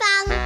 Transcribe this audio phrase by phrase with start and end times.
[0.00, 0.39] ส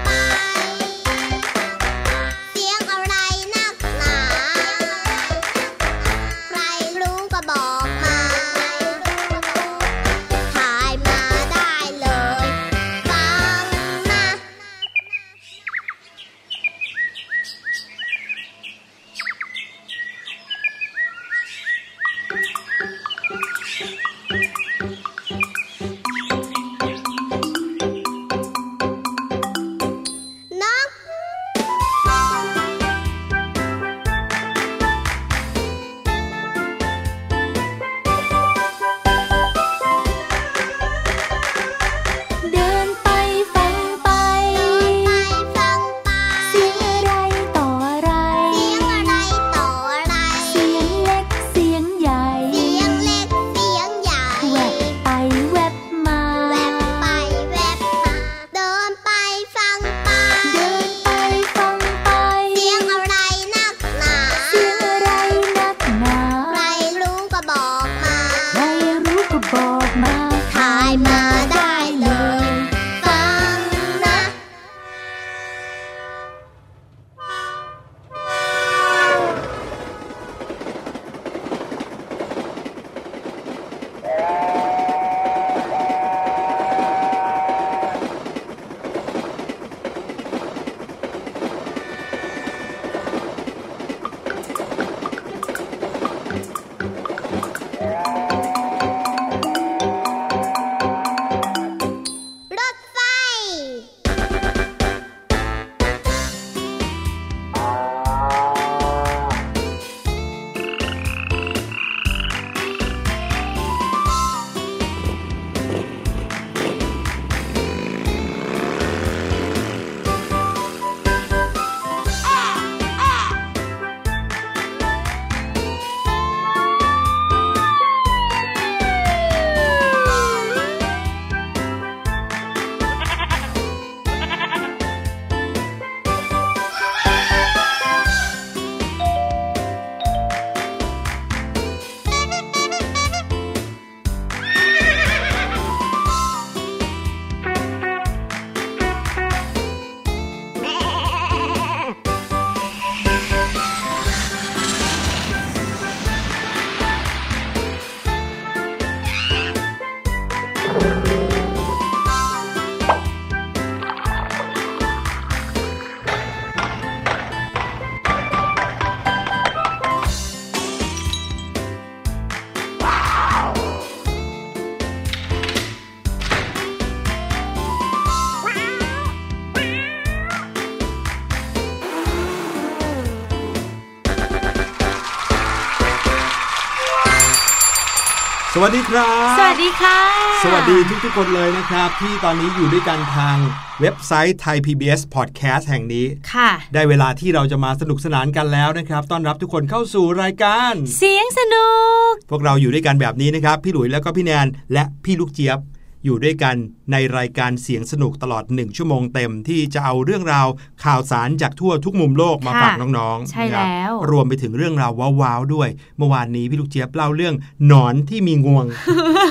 [188.67, 189.99] วัสดีครับ สวัสดีค่ะ
[190.45, 193.37] สวัสดีทุกๆคนเลยนะครับ ที่ตอนนี้อยู่ด้วยกันทาง
[193.81, 201.69] เว็บไซต์ไทย PBS Podcast แห่งนี้ ค่ะ ได้เวลาที่เราจะมาสนุกสนานกันแล้วนะครับ ต้อนรับทุกคนเข้าสู่รายการ เสียงสนุ
[202.09, 205.59] ก พวกเราอยู่ด้วยกันแบบนี้นะครับ พี่หลุยแล้วก็พี่แนนและพี่ลูกเจี๊ยบ
[206.05, 206.57] อยู่ด้วยกัน
[206.93, 210.47] ในรายการเสียงสนุกตลอด 1 ชั่วโมงเต็มที่จะเอาเรื่องราว
[210.85, 215.69] ข่าวสารจากทั่วทุกมุมโลกมาค่ะฝากน้องๆใช่นะครับแล้วรวมไปถึงเรื่องราวว้าวๆด้วย
[215.99, 217.35] เมื่อวานนี้พี่ลูกเจี๊ยบเล่าเรื่อง
[217.67, 218.67] หนอนที่มีงวง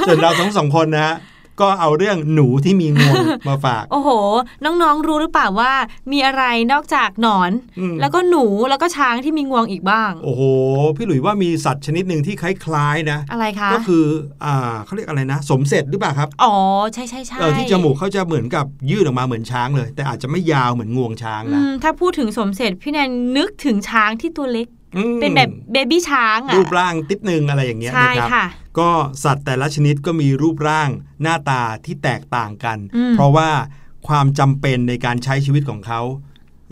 [0.08, 1.16] ส่วนเราทั้งสองคนนะฮะ
[1.62, 3.16] ก็เอาเรื่องหนูที่มีงวง
[3.48, 4.10] มาฝาก โอ้โห
[4.64, 5.74] น้องๆรู้หรือเปล่าว่า
[6.12, 10.42] มีอะไรนอกจากหนอนอืมแล้วก็หนูแล้วก็ช้างที่มีงวงอีกบ้าง โอ้โห
[10.98, 14.06] พี่หลุยว่ามีสัตว์ชนิดหนึ่งที่คล้ายๆนะ อะไรคะ ก็คือ
[14.46, 16.56] อ่าเขาเรียกอะไรนะ สมเสร็จหรือเปล่าครับ อ๋อ
[16.94, 24.83] ใช่ใช่ใช่เออที่จมูกเขาจะเหมือนกับยื่นออกมาเหมือนช้างเลย แต่อาจจะไม่ยาวเหมือนงวงช้างอืนะมถ้าพูดถึงสมเสร็จพี่แนนนึกถึงช้างที่ตัวเล็กอืม
[25.22, 28.46] เป็นแบบเบบี้ช้างอะรูปร่างติดนึงอะไรอย่างเงี้ยใช่นะครับค่ะ
[28.80, 28.90] ก็
[29.24, 30.90] สัตว์แต่ละชนิดก็มีรูปร่าง
[31.22, 33.50] หน้าตาที่แตกต่างกันอืมเพราะว่า
[34.08, 36.02] ความจำเป็นในการใช้ชีวิตของเขา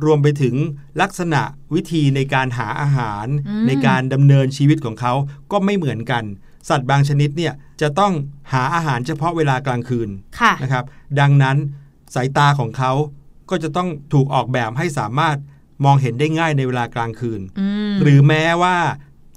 [0.06, 0.56] รวมไปถึง
[1.02, 1.42] ลักษณะ
[1.74, 3.26] วิธีในการหาอาหาร
[3.68, 5.14] ในการดำเนินชีวิตของเขา
[5.52, 6.24] ก็ไม่เหมือนกัน
[6.70, 8.14] สัตว์บางชนิดเนี่ยจะต้อง
[8.54, 10.10] หาอาหารเฉพาะเวลากลางคืน
[10.40, 10.86] ค่ะนะครับ
[11.20, 11.58] ดังนั้น
[12.16, 12.92] สายตาของเขา
[13.50, 15.38] ก็จะต้องถูกออกแบบให้สามารถ
[15.86, 18.76] มองเห็นได้ง่ายในเวลากลางคืนอืมหรือแม้ว่า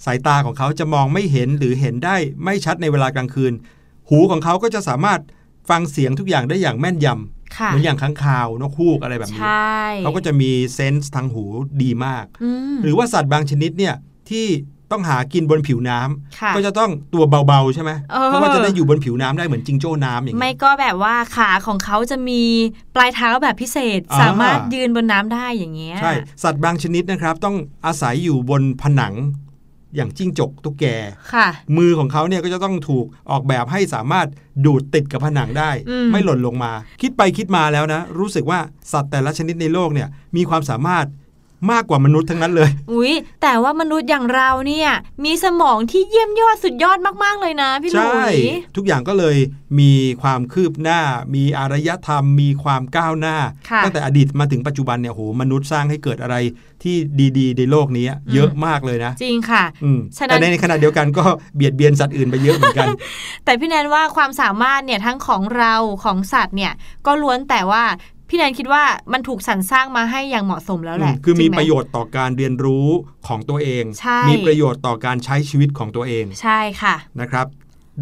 [0.05, 3.53] สายตาของเขาจะมองไม่เห็นหรือเห็นได้ไม่ชัดในเวลากลางคืน
[4.11, 5.21] หูของเขาก็จะสามารถ
[5.71, 11.45] ฟังเสียงทุกอย่างได้อย่างแม่นยำค่ะเหมือนอย่างค้างคาวนกฮูกอะไรแบบใชนี้่เขาก็จะมีเซนส์ทางหู
[11.83, 13.95] ดีมากอืมหรือว่าสัตว์บางชนิดเนี่ย
[14.31, 14.47] ที่
[14.95, 22.43] ต้องหากินบนผิวน้ำค่ะก็จะต้องตัวเบาๆใช่ไหมเออเพราะว่าจะได้อยู่บนผิวน้ำได้เหมือนจิงโจ้น้ำอย่างไม่เงี้ยก็แบบว่าขาของเขาจะมี
[22.95, 26.13] ปลายเท้าแบบพิเศษอ่าสามารถยืนบนน้ำได้อย่างเงี้ยใช่
[26.43, 27.57] สัตว์บางชนิดนะครับ ต้อง
[27.87, 29.15] อาศัยอยู่บนผนัง
[29.97, 30.85] อย่างจิ้งจกตุ๊กแก
[31.35, 34.27] ค่ะมือของเขาเนี่ยก็จะต้องถูกออกแบบให้สามารถ
[34.65, 38.59] ดูดติดกับผนังได้อืมไม่หล่นลงมา คิดไปคิดมาแล้วนะ รู้สึกว่า
[38.93, 41.07] สัตว์แต่ละชนิดในโลกเนี่ยมีความสามารถ
[41.71, 43.13] มากกว่ามนุษย์ทั้งนั้นเลย อุ๊ย
[43.43, 44.91] แต่ว่ามนุษย์อย่างเราเนี่ย
[45.25, 48.35] มีสมองที่เยี่ยมยอดสุดยอดมากๆเลยนะพี่หลุใช่ย
[48.77, 49.37] ทุกอย่างก็เลย
[49.81, 51.01] มีความคืบหน้า
[51.35, 53.37] มีอารยธรรม มีความก้าวหน้า
[53.71, 56.37] ค่ะตั้งแต่อดีตมาถึงปัจจุบันเนี่ยโหมนุษย์สร้างให้เกิดอะไร
[56.83, 56.97] ที่
[57.39, 61.25] ดีๆ ในโลกนี้เยอะมากเลยนะ จริงค่ะอืมฉะนั้นแต่ในขณะเดียวกันก็
[61.57, 62.89] เบียดเบียนสัตว์อื่นไปเยอะเหมือนกัน
[63.45, 65.75] แต่พี่แนนว่าความสามารถเนี่ยทั้งของเรา
[66.05, 66.73] ของสัตว์เนี่ย
[67.07, 67.83] ก็ล้วนแต่ว่า
[68.29, 68.83] พี่แนนคิดว่า
[69.13, 72.89] มันถูกสรรสร้างมาให้อย่างเหมาะสมแล้วแหละอืมคือมีจงไหประโยชน์ต่อการเรียนรู้
[73.29, 77.47] ของตัวเองใช่มีประโยชน์ต่อการใช้ชีวิตของตัวเอง ใช่ค่ะ นะครับ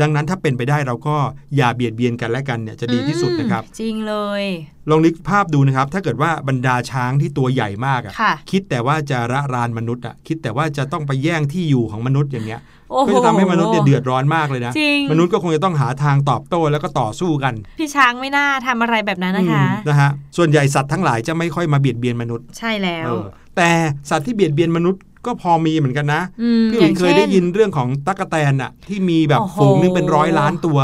[0.00, 1.16] ดังนั้นถ้าเป็นไปได้เราก็
[1.56, 4.44] อย่าเบียดเบียนกันและกันเนี่ยจะดีที่สุดนะครับอืมจริงเลย
[4.90, 12.60] ลองนึกภาพดูนะครับ ถ้าเกิดว่าบรรดาช้างที่ตัวใหญ่มากอะค่ะคิดแต่ว่าจะระรานมนุษย์อะคิดแต่ว่าจะต้องไปแย่งที่อยู่ของมนุษย์อย่างเงี้ย
[12.90, 23.24] โอ้โหก็จะทำให้มนุษย์เนี่ยเดือดร้อนมากเลยนะจริงมนุษย์ก็คงจะต้องหาทางตอบโต้แล้วก็ต่อสู้กัน พี่ช้างไม่น่าทำอะไรแบบนั้นนะคะอืมนะฮะส่วนใหญ่สัตว์ทั้งหลายจะไม่ค่อยมาเบียดเบียนมนุษย์ ใช่แล้วเออ
[23.56, 23.70] แต่
[24.10, 30.78] สัตว์ที่เบียดเบียนมนุษย์ ก็พอมีเหมือนกันนะอืมพี่หอลุย่ายงเคยเช่นได้ยินเรื่องของตั๊กแตนอะที่มีแบบโอ้โหฝูงนึงเป็นร้อยล้านตัว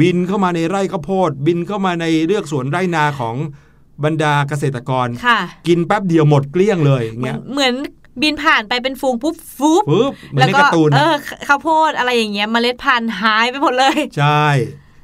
[0.00, 3.36] บินเข้ามาในไร่ข้าวโพด บินเข้ามาในเรือกสวนไร่นาของ
[4.04, 5.38] บรรดาเกษตรกรค่ะ
[5.68, 7.74] กินแป๊บเดียวหมดเกลี้ยงเลยอย่างเหมือเงี้นยเหมือน
[8.22, 14.46] บินผ่านไปเป็นฟูงปุ๊บฟูบปึ๊บเหมือนแล้วในก็การ์ตูนเออะอข้าวโพดอะไรอย่างเงี้ยเมล็ดพันธุ์หายไปหมดเลย ใช่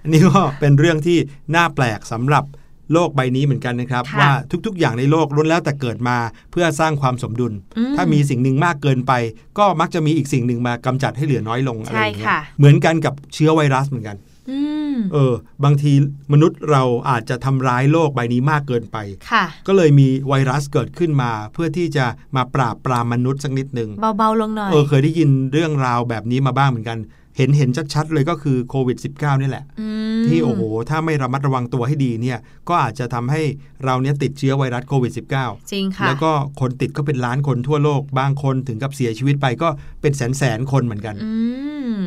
[0.03, 1.19] อันนี้ก็เป็นเรื่องที่
[1.55, 2.44] น่าแปลกสำหรับ
[2.93, 4.31] โลกใบนี้เหมือนกันนะครับค่ะว่า
[4.67, 6.17] ทุก ๆ อย่างในโลกล้วนแล้วแต่เกิดมา
[6.50, 9.12] เพื่อสร้างความสมดุลอืมถ้ามีสิ่งหนึ่งมากเกินไป
[9.59, 14.17] ก็มักจะมีอีกสิ่งหนึ่งมากำจัดให้เหลือน้อยลงอะไรอย่างเงี้ใช่ค่ะยเหมือนกันกับเชื้อไวรัสเหมือนกัน
[14.50, 14.59] อื
[14.95, 15.93] มเออบางที
[16.33, 18.97] มนุษย์เราอาจจะทำร้ายโลกใบนี้มากเกินไป
[19.33, 26.99] ค่ะก็เลยมีไวรัสเกิดขึ้นมา เพื่อที่จะมาปราบปรามมนุษย์สักนิดหนึ่งเบาๆลงหน่อยเออเคยได้ยินเรื่องราวแบบนี้มาบ้างเหมือนกัน
[27.40, 29.64] เห็นเห็นชัดๆเลยก็คือโควิด -19 นี่แหละ
[30.18, 33.42] มที่โอ้โห ถ้าไม่ระมัดระวังตัวให้ดีเนี่ย ก็อาจจะทำให้
[33.85, 39.68] เราเนี่ยติดเชื้อไวรัสโควิด -19 จริงค่ะ แล้วก็คนติดก็เป็นล้านคนทั่วโลก บางคนถึงกับเสียชีวิตไปก็
[40.00, 41.32] เป็นแสนแสนๆคนเหมือนกันอื
[42.00, 42.02] ม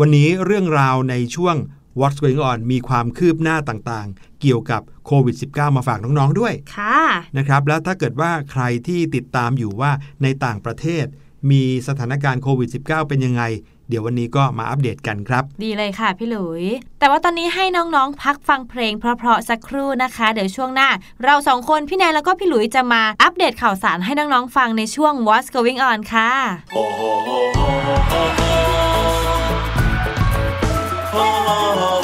[0.00, 1.56] วันนี้เรื่องราวในช่วง
[2.00, 7.00] What's Going On มีความคืบหน้าต่างๆ เกี่ยวกับโควิด -19 มาฝากน้องๆด้วย ค่ะ
[7.38, 9.90] นะครับ แล้วถ้าเกิดว่าใครที่ติดตามอยู่ว่า
[10.22, 11.06] ในต่างประเทศ
[11.50, 13.42] มีสถานการณ์โควิด -19 เป็นยังไง
[13.88, 16.64] เดี๋ยววันนี้ก็มาอัปเดตกันครับ ดีเลยค่ะพี่หลุย
[16.98, 20.88] แต่ว่าตอนนี้ให้น้องๆ พักฟังเพลงเพราะๆสักครู่นะคะ เดี๋ยวช่วงหน้า
[21.24, 26.30] เราสองคนพี่แนนแล้วก็พี่หลุยจะมาอัปเดตข่าวสารให้น้องๆฟังในช่วง What's Going On ค่ะ
[26.72, 27.74] 妈妈มีเชื้
[31.24, 31.95] อสา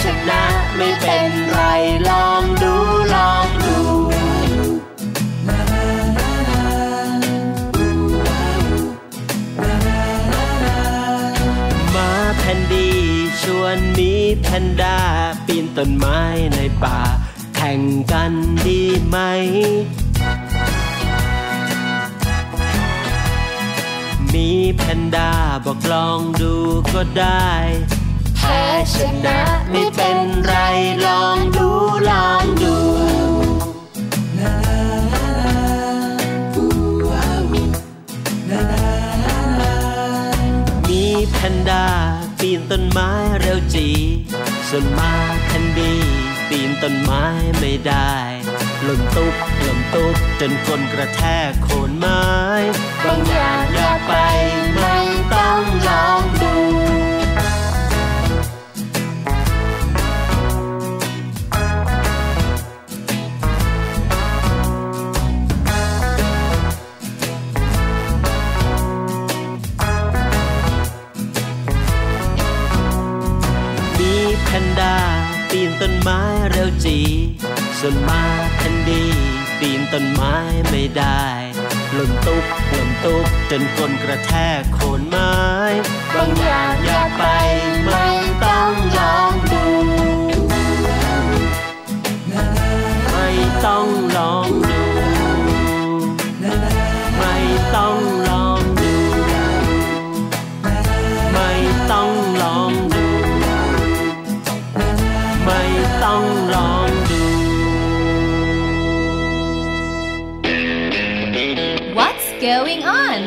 [0.00, 0.42] ชนะ
[0.76, 1.60] ไม่เป็นไร
[2.08, 2.74] ลองดู
[3.14, 3.78] ลองดู
[11.94, 12.88] มาแพนดี
[13.42, 14.98] ชวนมีแพนด้า
[15.46, 16.20] ปีนต้นไม้
[16.54, 16.98] ในป่า
[17.56, 17.80] แข่ง
[18.12, 18.32] กัน
[18.66, 19.16] ดีไหม
[24.34, 25.30] มีแพนด้า
[25.64, 26.54] บอกลองดู
[26.92, 27.50] ก็ได้
[28.42, 28.96] แพ้ช
[29.26, 30.54] นะไม่เป็นไร
[31.06, 31.68] ลองดู
[32.10, 32.76] ลองดู
[40.88, 41.86] มีแพนด้า
[42.40, 43.88] ปีนต้นไม้เร็วจี
[44.68, 45.12] ส่วนมา
[45.46, 46.00] แคนดี้
[46.48, 47.24] ปีนต้นไม้
[47.58, 48.14] ไม่ได้
[48.86, 49.34] ล่มตุ๊บ
[49.66, 52.22] ล่มตุ๊บจนคนกระแทกโคนไม้
[53.04, 54.12] บางอย่างอย่าไป
[54.74, 54.96] ไม่
[55.34, 56.22] ต้องลอง
[75.84, 76.98] ต้นไม้เร็วจี
[77.78, 78.22] ส่วนมา
[78.56, 79.04] แทนดี
[79.58, 80.34] ปีนต้นไม้
[80.70, 81.24] ไม่ได้
[81.94, 85.34] หล่นตุ๊บหล่นตุ๊บจนคนกระแทกโคนไม้
[86.14, 87.24] บางอย่างอยากไป
[87.84, 88.06] ไม่
[88.44, 88.91] ต้อง
[112.48, 113.18] going on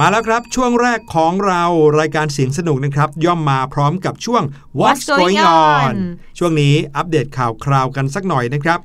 [0.00, 1.62] มาแล้วครับ ช่วงแรกของเรา
[2.00, 4.42] รายการเสียงสนุกนะครับ ย่อมมาพร้อมกับช่วง
[4.80, 5.94] What's going on
[6.38, 8.78] ช่วงนี้อัปเดตข่าวคราวกันสักหน่อยนะครับ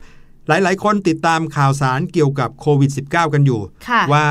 [0.47, 4.25] หลายๆ คนติดตามข่าวสารเกี่ยวกับโควิด -19 กันอยู่ค่ะว่า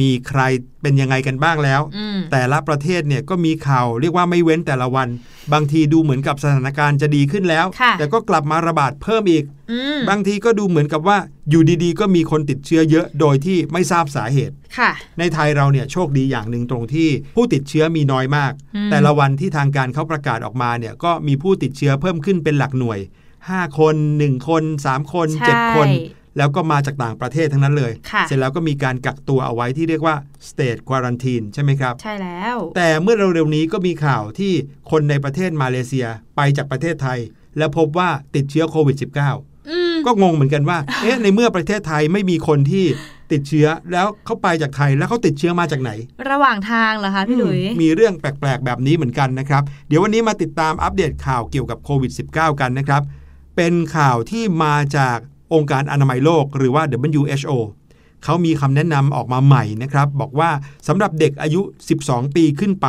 [0.00, 0.40] มีใคร
[0.82, 5.08] เป็นยังไงกันบ้างแล้วอืมแต่ละประเทศเนี่ยก็มีข่าวเรียกว่าไม่เว้นแต่ละวัน
[5.52, 11.18] บางทีดูเหมือนกับสถานการณ์จะดีขึ้นแล้วค่ะแต่ก็กลับมาระบาดเพิ่มอีกอืมบางทีก็ดูเหมือนกับว่า
[11.50, 23.00] อยู่ดีๆ ก็มีคนติดเชื้อเยอะโดยที่ไม่ทราบสาเหตุค่ะในไทยเราเนี่ยโชคดีอย่างหนึ่งตรงที่ผู้ติดเชื้อมีน้อยมากอืมแต่ละวันที่ทางการเขาประกาศออกมาเนี่ยก็มีผู้ติดเชื้อเพิ่มขึ้นเป็นหลักหน่วย
[23.44, 25.88] 5 คน 1 คน 3 คนใช่7คน
[26.36, 30.16] แล้วก็มาจากต่างประเทศทั้งนั้นเลยค่ะเสร็จแล้วก็มีการกักตัวเอาไว้ที่เรียกว่า
[30.48, 34.52] state quarantine ใช่ไหมครับ ใช่แล้ว แต่เมื่อเร็วๆนี้ก็มีข่าวที่
[34.90, 37.18] คนในประเทศมาเลเซียไปจากประเทศไทย
[37.58, 42.84] แล้วพบว่าติดเชื้อโควิด -19 อืมก็งงเหมือนกันว่า เอ๊ะในเมื่อประเทศไทยไม่มีคนที่
[43.32, 45.90] ติดเชื้อแล้วเขาไปจากไทยแล้วเขาติดเชื้อมาจากไหน
[46.30, 53.02] ระหว่างทางเหรอคะพี่หลุยอืมมีเรื่องแปลกๆ แบบนี้เหมือนกันนะครับ เดี๋ยววันนี้มาติดตามอัปเดตข่าวเกี่ยวกับโควิด -19 กันนะครับ
[53.56, 55.18] เป็นข่าวที่มาจาก
[55.54, 57.52] องค์การอนามัยโลกหรือว่า WHO
[58.24, 60.50] เขามีคำแนะนำออกมาใหม่นะครับ บอกว่า
[60.88, 61.60] สำหรับเด็กอายุ
[61.98, 62.86] 12 ปีขึ้นไป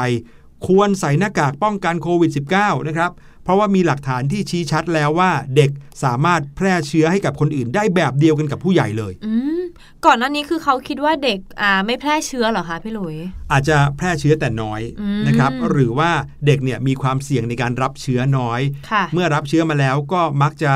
[0.68, 3.12] ควรใส่หน้ากากป้องกันโควิด -19 นะครับ
[3.44, 5.70] เพราะว่ามีหลักฐานที่ชี้ชัดแล้วว่าเด็ก
[6.04, 9.62] สามารถแพร่เชื้อให้กับคนอื่นได้แบบเดียวกันกับผู้ใหญ่เลยอืม
[10.06, 13.16] ก่อนหน้านี้คือเขาคิดว่าเด็กอ่าไม่แพร่เชื้อเหรอคะพี่หลุย
[13.52, 16.12] อาจจะแพร่เชื้อแต่น้อยอืมนะครับ หรือว่า
[16.46, 20.74] เด็กเนี่ยมีความเสี่ยงในการรับเชื้อน้อยค่ะเมื่อรับเชื้อมาแล้วก็มักจะ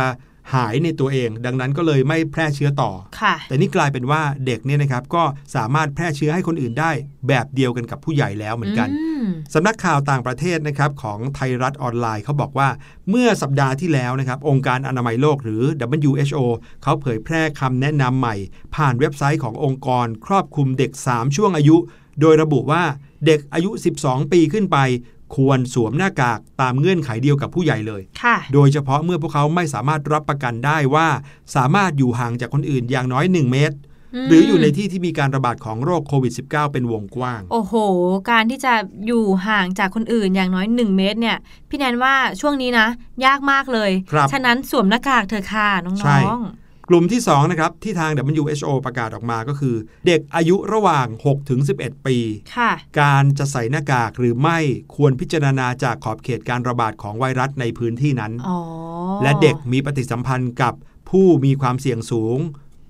[0.54, 5.24] หายในตัวเอง ดังนั้นก็เลยไม่แพร่เชื้อต่อค่ะแต่นี่กลายเป็นว่าเด็กเนี่ยนะครับก็
[5.56, 6.92] สามารถแพร่เชื้อให้คนอื่นได้
[7.28, 12.70] แบบเดียวกันกับผู้ใหญ่แล้วเหมือนกันอืมสำนักข่าวต่างประเทศนะครับของไทยรัฐออนไลน์เขาบอกว่า
[13.10, 15.64] เมื่อสัปดาห์ที่แล้วนะครับองค์การอนามัยโลกหรือ
[16.08, 16.38] WHO
[16.84, 18.36] เขาเผยแพร่คำแนะนำใหม่
[18.76, 21.78] ผ่านเว็บไซต์ขององค์กร ครอบคลุมเด็ก 3 ช่วงอายุ
[22.22, 22.84] โดยระบุว่า
[23.26, 23.70] เด็กอายุ
[24.02, 24.78] 12 ปีขึ้นไป
[25.36, 31.08] ควรสวมหน้ากากตามเงื่อนไขเดียวกับผู้ใหญ่เลยค่ะโดยเฉพาะเมื่อพวกเขาไม่สามารถรับประกันได้ว่า
[31.56, 33.78] สามารถอยู่ห่างจากคนอื่นอย่างน้อย 1 เมตร
[34.16, 37.74] อืมหรืออยู่ในที่ที่มีการระบาดของโรคโควิด -19 เป็นวงกว้าง โอ้โห
[38.32, 38.74] การที่จะ
[39.08, 41.38] อยู่ห่างจากคนอื่นอย่างน้อย 1 เมตรเนี่ย
[41.70, 42.88] พี่แนนว่าช่วงนี้นะ
[43.26, 46.40] ยากมากเลยครับฉะนั้นสวมหน้ากากเถอะค่ะน้ใช่อง
[46.90, 49.76] กลุ่มที่ 2 นะครับ ที่ทาง WHO ประกาศออกมาก็คือ
[50.08, 51.08] เด็กอายุระหว่าง
[51.58, 52.72] 6-11 ปีๆค่ะ
[53.02, 54.60] การจะใส่หน้ากากหรือไม่
[54.96, 58.58] ควรพิจารณาจากขอบเขตการระบาดของไวรัสในพื้นที่นั้นอ๋อ
[59.24, 60.74] และเด็กมีปฏิสัมพันธ์กับ
[61.10, 62.40] ผู้มีความเสี่ยงสูง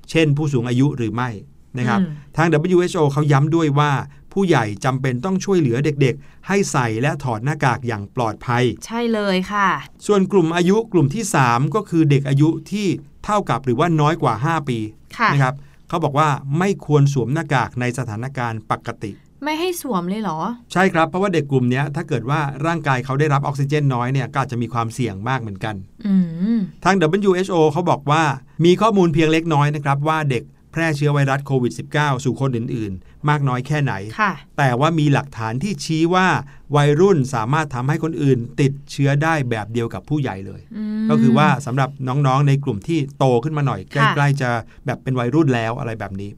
[0.09, 1.29] เช่นผู้สูงอายุหรือไม่
[1.77, 3.91] นะครับอืมทาง WHO เขาย้ำด้วยว่า
[4.33, 9.69] ผู้ใหญ่จำเป็นต้องช่วยเหลือเด็กๆ ให้ใส่และถอดหน้ากากอย่างปลอดภัย ใช่เลยค่ะ
[10.07, 12.87] ส่วนกลุ่มอายุกลุ่มที่ 3 ก็คือเด็กอายุที่
[13.25, 14.79] เท่ากับหรือว่าน้อยกว่า 5 ปี
[15.17, 15.55] ค่ะนะครับ
[15.89, 16.29] เขาบอกว่า
[16.59, 19.11] ไม่ควรสวมหน้ากากในสถานการณ์ปกติ
[19.43, 20.39] ไม่ให้สวมเลยเหรอ
[20.73, 25.75] ใช่ครับเพราะว่าเด็กกลุ่มเนี้ยถ้าเกิดว่าร่างกายเขาได้รับออกซิเจนน้อยเนี่ยก็อาจจะมีความเสี่ยงมากเหมือนกัน
[26.07, 26.13] อื
[26.57, 28.23] มทาง WHO เขาบอกว่า
[28.65, 36.27] มีข้อมูลเพียงเล็กน้อยนะครับว่าเด็ก แพร่เชื้อไวรัสโควิด -19 สู่คนอื่น ๆ มากน้อยแค่ไหนค่ะแต่ว่ามีหลักฐานที่ชี้ว่า
[36.75, 44.49] วัยรุ่นสามารถทำให้คนอื่น ติดเชื้อได้แบบเดียวกับผู้ใหญ่เลยอืมก็คือว่าสำหรับน้องๆในกลุ่มที่โตขึ้นมาหน่อย ใกค่ะล้ ๆ จะ
[44.85, 46.29] แบบเป็นวัยรุ่นแล้วอะไรแบบนี้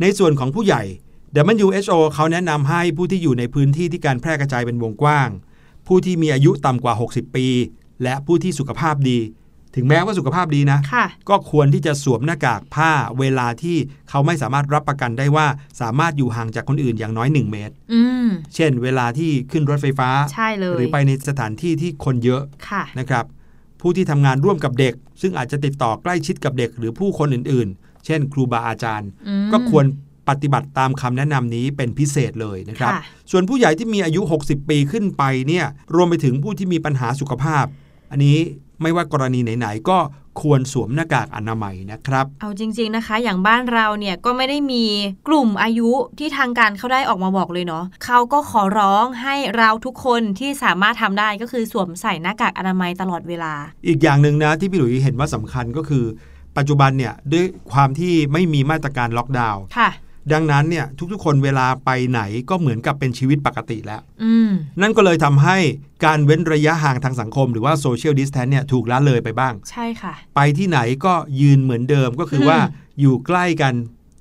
[0.00, 0.82] ในส่วนของผู้ใหญ่
[1.56, 5.28] WHO เขาแนะนำให้ผู้ที่อยู่ในพื้นที่ที่การแพร่กระจายเป็นวงกว้าง
[5.86, 7.46] ผู้ที่มีอายุต่ำกว่า 60 ปี
[8.02, 9.18] และผู้ที่สุขภาพดี
[9.78, 13.76] ถึงแม้ว่าสุขภาพดีนะค่ะก็ควรที่จะสวมหน้ากากผ้าเวลาที่
[14.10, 15.46] เขาไม่สามารถรับประกันได้ว่า
[15.80, 23.24] สามารถอยู่ห่างจากคนอื่นอย่างน้อย 1 เมตรอืมเช่น เวลาที่ขึ้นรถไฟฟ้าใช่เลยหรือไปในสถานที่ที่คนเยอะค่ะนะครับ
[23.80, 29.84] ผู้ที่ทำงานร่วมกับเด็ก ซึ่งอาจจะติดต่อใกล้ชิดกับเด็ก หรือผู้คนอื่น ๆ เช่น ครูบาอาจารย์อืมก็ควร
[30.28, 37.64] ปฏิบัติตามคำแนะนำนี้เป็นพิเศษเลยนะครับค่ะส่วนผู้ใหญ่ที่มีอายุ 60 ปีขึ้นไปเนี่ยรวมไปถึงผู้ที่มีปัญหาสุขภาพ
[38.10, 38.38] อันนี้
[38.82, 39.98] ไม่ว่ากรณีไหนๆก็
[40.40, 44.84] ควรสวมหน้ากากอนามัยนะครับ เอาจริง ๆนะคะ อย่างบ้านเราเนี่ยก็ไม่ได้มี
[45.28, 53.52] กลุ่มอายุที่ทางการเขาได้ออกมาบอกเลยเนาะเขาก็ขอร้องให้เราทุกคนที่สามารถทำได้ก็คือสวมใส่หน้ากากอนามัยตลอดเวลา
[53.86, 56.04] อีกอย่างหนึ่งนะที่พี่หลุยเห็นว่าสำคัญก็คือ
[56.56, 59.90] ปัจจุบันเนี่ยด้วยความที่ไม่มีมาตรการล็อกดาวน์ค่ะ
[60.32, 65.56] ดังนั้นเนี่ยทุกๆ คนเวลาไปไหนก็เหมือนกับเป็นชีวิตปกติแล้วอืมนั่นก็เลยทำให้
[66.04, 72.58] การเว้นระยะห่างทางสังคม หรือว่า social distance เนี่ยถูกละเลยไปบ้าง ใช่ค่ะ ไปที่ไหนก็ยืนเหมือนเดิมก็คืออมว่า
[73.00, 73.74] อยู่ใกล้กัน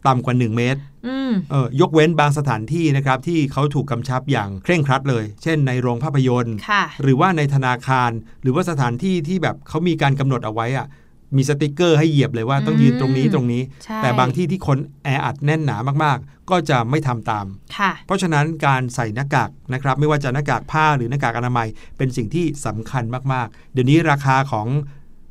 [0.07, 10.87] ต่ำกว่า 1 เมตรอืมเออยกเว้นบางสถานที่นะครับที่เขาถูกกำชับอย่างเคร่งครัดเลย เช่นในโรงภาพยนตร์ค่ะหรือว่าในธนาคาร หรือว่าสถานที่ที่แบบเขามีการกำหนดเอาไว้อะ
[11.35, 17.45] มีสติกเกอร์ให้เหยียบเลยว่าต้องยืนตรงนี้ตรงนี้ใช่แต่บางที่ที่คนแออัดแน่นหนามากๆ ก็จะไม่ทำตาม
[17.77, 24.67] ค่ะเพราะฉะนั้นการใส่หน้ากากนะครับไม่ว่าจะหน้ากากผ้าหรือหน้ากากอนามัย เป็นสิ่งที่สำคัญมากๆ เดี๋ยวนี้ราคาของ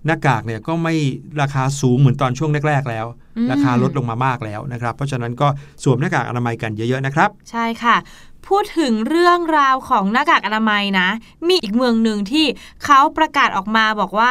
[0.06, 0.94] หน้ากากเนี่ยก็ไม่
[1.40, 3.06] ราคาสูงเหมือนตอนช่วงแรก ๆ แล้ว
[3.36, 5.48] อืมราคาลดลงมามากแล้วนะครับ เพราะฉะนั้นก็
[5.82, 7.96] สวมหน้ากากอนามัยกันเยอะๆนะครับ ใช่ค่ะ
[8.48, 11.08] พูดถึงเรื่องราวของหน้ากากอนามัยนะ
[11.48, 12.46] มีอีกเมืองหนึ่งที่
[12.84, 14.30] เขาประกาศออกมาบอกว่า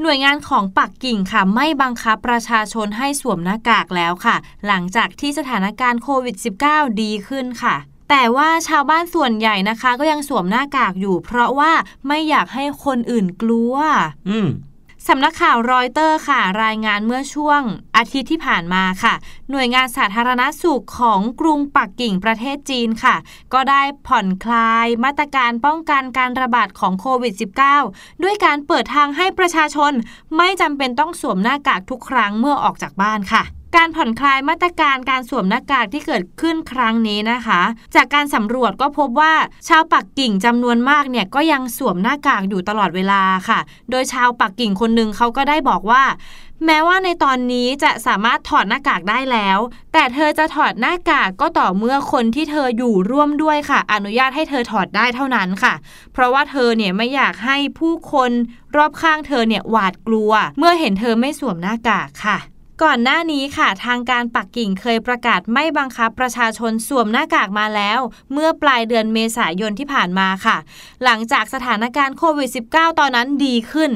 [0.00, 6.36] หน่วยงานของปักกิ่งค่ะ ไม่บังคับประชาชนให้สวมหน้ากากแล้วค่ะ หลังจากที่สถานการณ์โควิด
[6.68, 7.76] -19 ดีขึ้นค่ะ
[8.10, 11.72] แต่ว่าชาวบ้านส่วนใหญ่นะคะ ก็ยังสวมหน้ากากอยู่ เพราะว่า
[12.08, 13.74] ไม่อยากให้คนอื่นกลัว
[14.28, 14.48] อืม
[15.10, 17.60] สำนักข่าวรอยเตอร์ค่ะ รายงานเมื่อช่วง
[17.96, 19.14] อาทิตย์ที่ผ่านมาค่ะ
[19.50, 23.16] หน่วยงานสาธารณสุขของกรุงปักกิ่งประเทศจีนค่ะ
[23.52, 27.34] ก็ได้ผ่อนคลายมาตรการป้องกันการระบาดของโควิด
[27.78, 29.92] -19 ด้วยการเปิดทางให้ประชาชน
[30.36, 33.42] ไม่จำเป็นต้องสวมหน้ากากทุกครั้งเมื่อออกจากบ้านค่ะ
[33.74, 37.60] การผ่อนคลายมาตรการการสวมหน้ากากที่เกิดขึ้นครั้งนี้นะคะ
[37.94, 39.34] จากการสำรวจก็พบว่า
[39.68, 43.58] ชาวปักกิ่งจำนวนมากเนี่ยก็ยังสวมหน้ากากอยู่ตลอดเวลาค่ะ
[43.90, 46.02] โดยชาวปักกิ่งคนหนึ่งเขาก็ได้บอกว่า
[46.66, 49.58] แม้ว่าในตอนนี้จะสามารถถอดหน้ากากได้แล้ว
[49.92, 55.74] แต่เธอจะถอดหน้ากากก็ต่อเมื่อคนที่เธออยู่ร่วมด้วยค่ะ อนุญาตให้เธอถอดได้เท่านั้นค่ะ
[56.12, 58.30] เพราะว่าเธอเนี่ยไม่อยากให้ผู้คน
[58.76, 62.38] รอบข้างเธอเนี่ยหวาดกลัว เมื่อเห็นเธอไม่สวมหน้ากากค่ะ
[62.84, 68.00] ก่อนหน้านี้ค่ะ ทางการปักกิ่งเคยประกาศไม่บังคับประชาชนสวมหน้ากากมาแล้ว
[68.32, 70.56] เมื่อปลายเดือนเมษายนที่ผ่านมาค่ะ
[71.04, 73.90] หลังจากสถานการณ์โควิด -19 ตอนนั้นดีขึ้น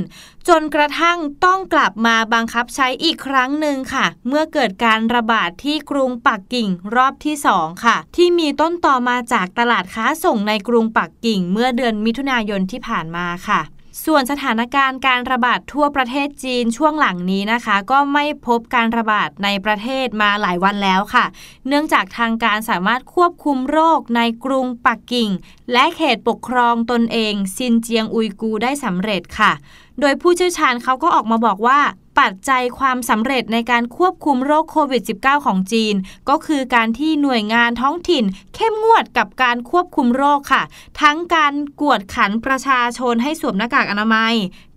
[0.48, 13.62] จนกระทั่งต้องกลับมาบังคับใช้อีกครั้งหนึ่งค่ะ เมื่อเกิดการระบาดที่กรุงปักกิ่งรอบที่ 2 ค่ะ ที่มีต้นต่อมาจากตลาดค้าส่งในกรุงปักกิ่ง เมื่อเดือนมิถุนายนที่ผ่านมาค่ะ
[14.04, 21.24] ส่วนสถานการณ์การระบาดทั่วประเทศจีนช่วงหลังนี้นะคะ ก็ไม่พบการระบาดในประเทศมาหลายวันแล้วค่ะ
[21.68, 25.30] เนื่องจากทางการสามารถควบคุมโรคในกรุงปักกิ่ง
[25.72, 29.52] และเขตปกครองตนเอง ซินเจียงอุยกูได้สำเร็จค่ะ
[30.00, 31.80] โดยผู้เชี่ยวชาญเขาก็ออกมาบอกว่า
[32.20, 35.94] ปัจจัยความสำเร็จในการควบคุมโรคโควิด -19 ของจีน
[36.28, 40.62] ก็คือการที่หน่วยงานท้องถิ่น เข้มงวดกับการควบคุมโรคค่ะ
[41.00, 44.34] ทั้งการกวดขันประชาชนให้สวมหน้ากากอนามัย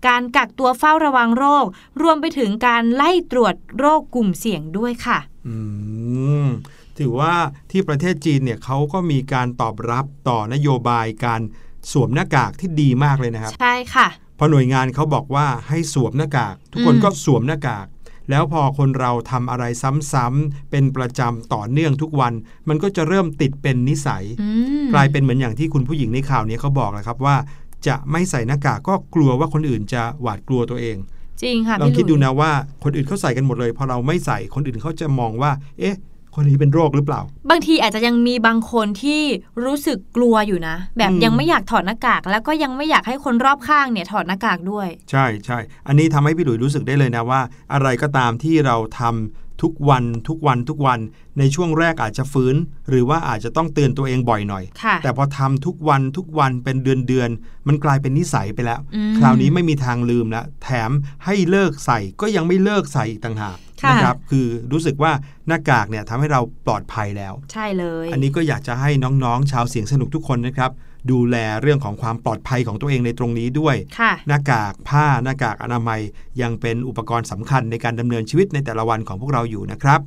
[0.08, 1.66] การกักตัวเฝ้าระวังโรค
[2.02, 5.56] รวมไปถึงการไล่ตรวจโรคกลุ่มเสี่ยงด้วยค่ะ อื
[6.46, 6.48] ม
[6.98, 7.34] ถือว่า
[7.72, 11.42] ที่ประเทศจีนเนี่ยเขาก็มีการตอบรับต่อนโยบายการ
[11.92, 17.88] สวมหน้ากากที่ดีมากเลยนะครับ ใช่ค่ะ พอหน่วยงานเขาบอกว่าให้สวมหน้ากาก ทุกคนอืมก็สวมหน้ากาก
[18.30, 19.64] แล้วพอคนเราทำอะไร
[20.14, 22.34] ซ้ำๆเป็นประจำต่อเนื่องทุกวัน
[22.70, 24.48] มันก็จะเริ่มติดเป็นนิสัยอื
[24.84, 27.36] มกลายเป็นเหมือนอย่างที่คุณผู้หญิงในข่าวนี้เขาบอกแหละครับว่า
[27.88, 30.98] จะไม่ใส่หน้ากากก็กลัวว่าคนอื่นจะหวาดกลัวตัวเอง
[31.42, 32.52] จริงค่ะลองพี่คิดหลุยดูนะว่า
[32.84, 35.96] คนอื่นเขาใส่กันหมดเลยพอเราไม่ใส่คนอื่นเขาจะมองว่า เอ๊ะ
[36.34, 39.22] คนนี้เป็นโรคหรือเปล่า บางทีอาจจะยังมีบางคนที่
[39.64, 47.42] รู้สึกกลัวอยู่นะ แบบอืมยังไม่อยากถอดหน้ากาก แล้วก็ยังไม่อยากให้คนรอบข้างเนี่ยถอดหน้ากากด้วย ใช่ใช่อันนี้ทำให้พี่หลุยรู้สึกได้เลยนะว่า
[47.74, 51.00] อะไรก็ตามที่เราทำ ทุกวันทุกวันทุกวัน
[51.40, 52.56] ในช่วงแรกอาจจะฟื้น
[52.90, 60.92] หรือว่าอาจจะต้องเตือนตัวเองบ่อยหน่อยค่ะแต่พอทำทุกวันทุกวันเป็นเดือนเดือนๆมันกลายเป็นนิสัยไปแล้วอืมคราวนี้ไม่มีทางลืมแล้วแถม
[61.26, 65.12] ให้เลิกใส่ก็ยังไม่เลิกใส่อีกต่างหากค่ะนะครับคือรู้สึกว่า
[65.48, 70.72] หน้ากากเนี่ยทำให้เราปลอดภัยแล้ว ใช่เลย อันนี้ก็อยากจะให้น้องๆ ชาวเสียงสนุกทุกคนนะครับ
[71.12, 76.02] ดูแลเรื่องของความปลอดภัยของตัวเองในตรงนี้ด้วยค่ะหน้ากากผ้าหน้ากากอนามัย
[76.42, 80.00] ยังเป็นอุปกรณ์สำคัญในการดำเนินชีวิตในแต่ละวันของพวกเราอยู่นะครับ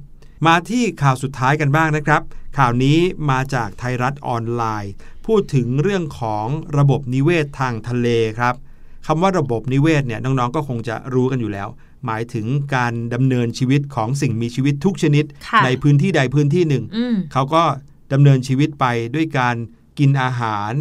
[0.46, 2.22] มาที่ข่าวสุดท้ายกันบ้างนะครับ
[2.59, 2.98] ข่าวนี้
[3.30, 4.92] มาจากไทยรัฐออนไลน์
[5.26, 6.46] พูดถึงเรื่องของ
[6.78, 8.54] ระบบนิเวศทางทะเลครับ
[9.06, 11.68] คำว่าระบบนิเวศเนี่ยน้องๆก็คงจะรู้กันอยู่แล้ว
[12.06, 17.62] หมายถึงการดำเนินชีวิตของสิ่งมีชีวิตทุกชนิดค่ะในพื้นที่ใดพื้นที่หนึ่งอืมเขาก็
[18.12, 19.56] ดำเนินชีวิตไปด้วยการ
[19.98, 20.72] กินอาหาร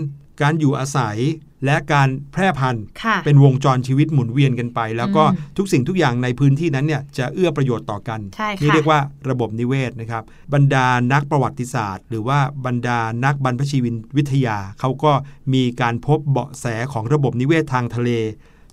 [0.41, 1.17] การอยู่อาศัย
[1.65, 8.99] และการแพร่พันธุ์ค่ะเป็นวงจรชีวิตหมุนเวียนกันไป แล้วก็อืมทุกสิ่งทุกอย่างในพื้นที่นั้นเนี่ยจะเอื้อประโยชน์ต่อกันใช่ค่ะนี่เรียกว่า
[9.29, 10.23] ระบบนิเวศนะครับ
[10.53, 15.11] บรรดานักประวัติศาสตร์ หรือว่าบรรดานักบรรพชีวินวิทยา เขาก็
[15.53, 18.09] มีการพบเบาะแสของระบบนิเวศทางทะเล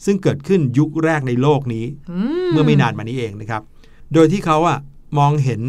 [0.04, 2.18] ซึ่งเกิดขึ้นยุคแรกในโลกนี้อื
[2.50, 3.62] เมื่อไม่นานมานี้เองนะครับ
[4.14, 4.78] โดยที่เขาอะ
[5.18, 5.62] มองเห็น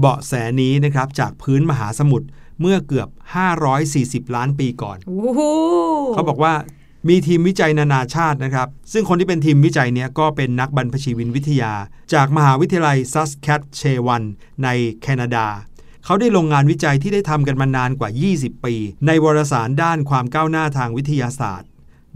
[0.00, 2.26] เบาะแสนี้นะครับจากพื้นมหาสมุทร
[2.60, 3.08] เมื่อเกือบ
[3.70, 5.40] 540 ล้านปีก่อนโอ้โห
[6.14, 6.54] เขาบอกว่า
[7.08, 11.72] มีทีมวิจัยนานาชาตินะครับ ซึ่งคนที่เป็นทีมวิจัยเนี้ยก็เป็นนักบรรพชีวินวิทยา
[12.14, 14.22] จากมหาวิทยาลัยซัสแคทเชวัน
[14.64, 14.68] ใน
[15.02, 15.46] แคนาดา
[16.04, 18.74] เขาได้ลงงานวิจัยที่ได้ทำกันมานานกว่า 20 ปี
[19.06, 21.68] ในวารสารด้านความก้าวหน้าทางวิทยาศาสตร์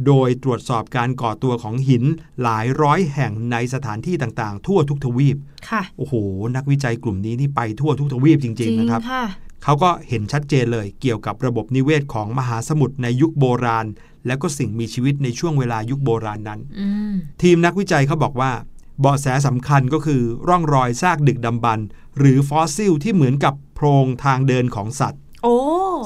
[0.07, 2.05] โดยตรวจสอบการก่อตัวของหิน
[2.43, 5.37] หลายร้อยแห่งในสถานที่ต่างๆ ทั่วทุกทวีป
[5.69, 6.15] ค่ะ โอ้โห
[6.57, 9.25] นักวิจัยกลุ่มนี้นี่ไปทั่วทุกทวีปจริง ๆ นะครับ ค่ะ
[9.65, 13.87] เขาก็เห็นชัดเจนเลยเกี่ยวกับระบบนิเวศของมหาสมุทรในยุคโบราณ
[14.27, 18.53] และก็สิ่งมีชีวิตในช่วงเวลายุคโบราณนั้นอืมทีมนักวิจัยเขาบอกว่า
[19.01, 21.87] เบาะแสสำคัญก็คือร่องรอยซากดึกดำบรรพ์
[22.19, 25.55] หรือฟอสซิลที่เหมือนกับโพรงทางเดินของสัตว์โอ้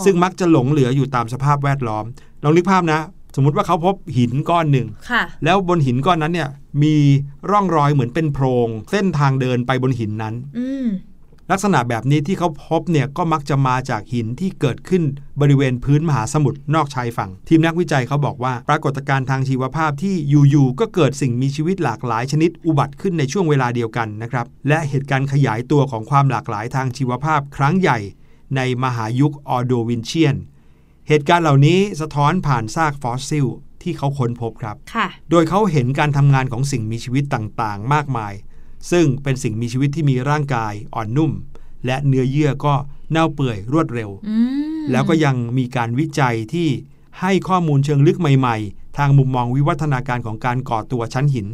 [0.04, 2.04] ซึ่งมักจะหลงเหลืออยู่ตามสภาพแวดล้อม
[2.42, 3.00] ลองนึกภาพนะ
[3.36, 6.48] สมมุติว่าเขาพบหินก้อนหนึ่งค่ะแล้วบนหินก้อนนั้นเนี่ย
[6.82, 6.94] มี
[7.50, 10.86] ร่องรอยเหมือนเป็นโพรงเส้นทางเดินไปบนหินนั้นอืม
[11.52, 15.02] ลักษณะแบบนี้ที่เขาพบเนี่ยก็มักจะมาจากหินที่เกิดขึ้น
[15.40, 20.14] บริเวณพื้นมหาสมุทรนอกชายฝั่ง ทีมนักวิจัยเขาบอกว่า ปรากฏการณ์ทางชีวภาพที่
[20.50, 27.98] อยู่ๆก็เกิดสิ่งมีชีวิตหลากหลายชนิดอุบัติขึ้นในช่วงเวลาเดียวกันนะครับและเหตุการณ์ขยายตัวของความหลากหลายทางชีวภาพครั้งใหญ่
[28.56, 30.36] ในมหายุคออร์โดวิเชียน
[31.08, 33.46] เหตุการณ์เหล่านี้สะท้อนผ่านซากฟอสซิล
[33.82, 38.32] ที่เขาค้นพบครับค่ะโดยเขาเห็นการทำงานของสิ่งมีชีวิตต่างๆ มากมาย
[38.90, 41.32] ซึ่งเป็นสิ่งมีชีวิตที่มีร่างกายอ่อนนุ่ม
[41.86, 42.74] และเนื้อเยื่อก็
[43.10, 44.36] เน่าเปื่อยรวดเร็วอื
[44.80, 46.68] มแล้วก็ยังมีการวิจัยที่
[47.20, 51.48] ให้ข้อมูลเชิงลึกใหม่ๆ ทางมุมมองวิวัฒนาการของการก่อตัวชั้นหิน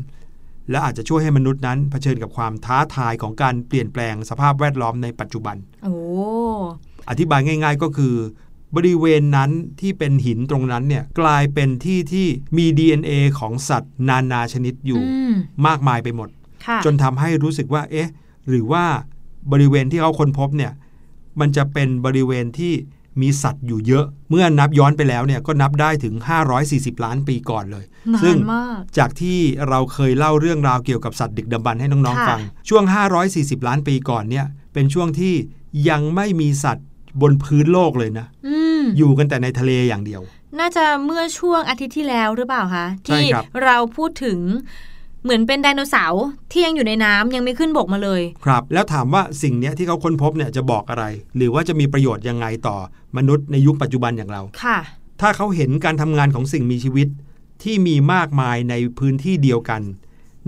[0.71, 5.97] และอาจจะช่วยให้มนุษย์นั้นเผชิญกับความท้าทายของการเปลี่ยนแปลงสภาพแวดล้อมในปัจจุบัน โอ้
[7.09, 8.15] อธิบายง่าย ๆก็คือ
[8.77, 15.35] บริเวณนั้นที่เป็นหินตรงนั้นเนี่ยกลายเป็นที่ที่มี DNA ของสัตว์นานาชนิดอยู่อืม
[15.67, 16.44] มากมายไปหมดค่ะ
[16.85, 18.09] จนทำให้รู้สึกว่า เอ๊ะ
[18.49, 18.85] หรือว่า
[19.53, 20.73] บริเวณที่เขาค้นพบเนี่ย
[21.41, 22.73] มันจะเป็นบริเวณที่
[23.23, 26.15] มีสัตว์อยู่เยอะ เมื่อนับย้อนไปแล้วเนี่ยก็นับได้ถึง
[26.61, 32.85] 540 ล้านปีก่อนเลยนาซึ่งนมากจากที่เราเคยเล่าเรื่องราวเกี่ยวกับสัตว์ดึกดำบรรพ์ให้น้องค่ะๆฟัง ช่วง
[33.27, 35.35] 540 ล้านปีก่อนเนี่ย เป็นช่วงที่
[35.89, 36.87] ยังไม่มีสัตว์
[37.21, 40.23] บนพื้นโลกเลยนะอืมอยู่กันแต่ในทะเลอย่างเดียว
[40.59, 44.39] น่าจะเมื่อช่วงอาทิตย์ที่แล้วหรือเปล่าคะใช่ที่ครับเราพูดถึง
[45.25, 51.05] เหมือนเป็นไดโนเสาร์ที่ยังอยู่ในน้ำยังไม่ขึ้นบกมาเลย ครับ แล้วถามว่าสิ่งเนี้ยที่เขาค้นพบเนี่ยจะบอกอะไร
[51.37, 52.77] หรือว่าจะมีประโยชน์ยังไงต่อ
[53.17, 54.79] มนุษย์ในยุคปัจจุบันอย่างเราค่ะ
[55.21, 57.09] ถ้าเขาเห็นการทำงานของสิ่งมีชีวิต
[57.63, 59.83] ที่มีมากมายในพื้นที่เดียวกัน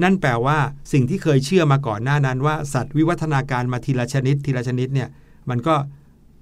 [0.02, 0.58] นั่นแปลว่า
[0.92, 5.08] สิ่งที่เคยเชื่อมาก่อนหน้านั้นว่าสัตว์วิวัฒนาการมาทีละชนิด ทีละชนิดเนี่ย
[5.48, 5.74] มันก็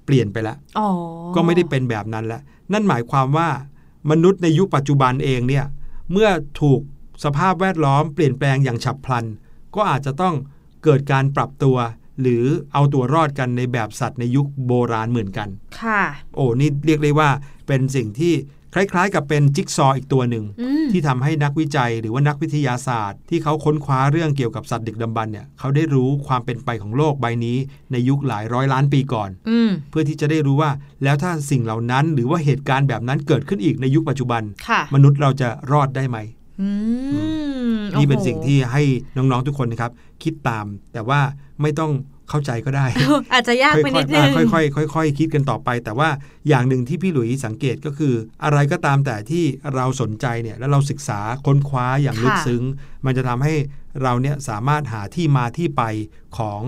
[0.05, 0.89] เปลี่ยนไปแล้วอ๋อ
[1.35, 2.43] ก็ไม่ได้เป็นแบบนั้นแล้ว
[2.73, 3.49] นั่นหมายความว่า
[4.11, 5.65] มนุษย์ในยุคปัจจุบันเองเนี่ย
[6.13, 6.29] เมื่อ
[6.61, 6.81] ถูก
[7.25, 9.25] สภาพแวดล้อมเปลี่ยนแปลงอย่างฉับพลัน
[9.75, 10.35] ก็อาจจะต้อง
[10.85, 11.77] เกิดการปรับตัว
[12.21, 15.49] หรือเอาตัวรอดกันในแบบสัตว์ในยุคโบราณเหมือนกัน
[15.81, 16.03] ค่ะ
[16.35, 17.29] โอ้นี่เรียกได้ว่า
[17.67, 18.35] เป็นสิ่งที่
[18.75, 27.57] คล้ายๆ กับเป็นจิ๊กซอว์อีกตัวหนึ่งอืมที่ทำให้นักวิจัยหรือว่านักวิทยาศาสตร์ ที่เขาค้นคว้าเรื่องเกี่ยวกับสัตว์ดึกดำบรรพ์เนี่ยเขาได้รู้ความเป็นไปของโลกใบนี้
[27.93, 30.71] ในยุคหลายร้อยล้านปีก่อนอืมเพื่อที่จะได้รู้ว่า
[31.05, 36.44] แล้วถ้าสิ่งเหล่านั้น หรือว่าเหตุการณ์แบบนั้นเกิดขึ้นอีกในยุคปัจจุบันค่ะมนุษย์เราจะรอดได้ไหมอืม
[37.99, 38.83] นี่เป็นโอ้โหสิ่งที่ให้
[39.17, 41.21] น้องๆทุกคนนะครับ คิดตามแต่ว่า
[41.63, 41.93] ไม่ต้อง
[42.31, 42.87] เข้าใจก็ได้
[43.33, 46.09] อาจจะยากไปค่นิอยดๆนึอ่างค่อยๆค่อยๆคิดกันต่อไป แต่ว่า
[46.49, 48.15] อย่างหนึ่งที่พี่หลุยสังเกตก็คือ
[48.45, 52.63] อะไรก็ตามแต่ที่เราสนใจเนี่ยแล้วเราศึกษาค้นคว้าอย่างลึกค่ะซึ้ง
[53.05, 53.55] มันจะทำให้
[54.03, 55.83] เราเนี่ยสามารถหาที่มาที่ไป
[56.39, 56.63] ของ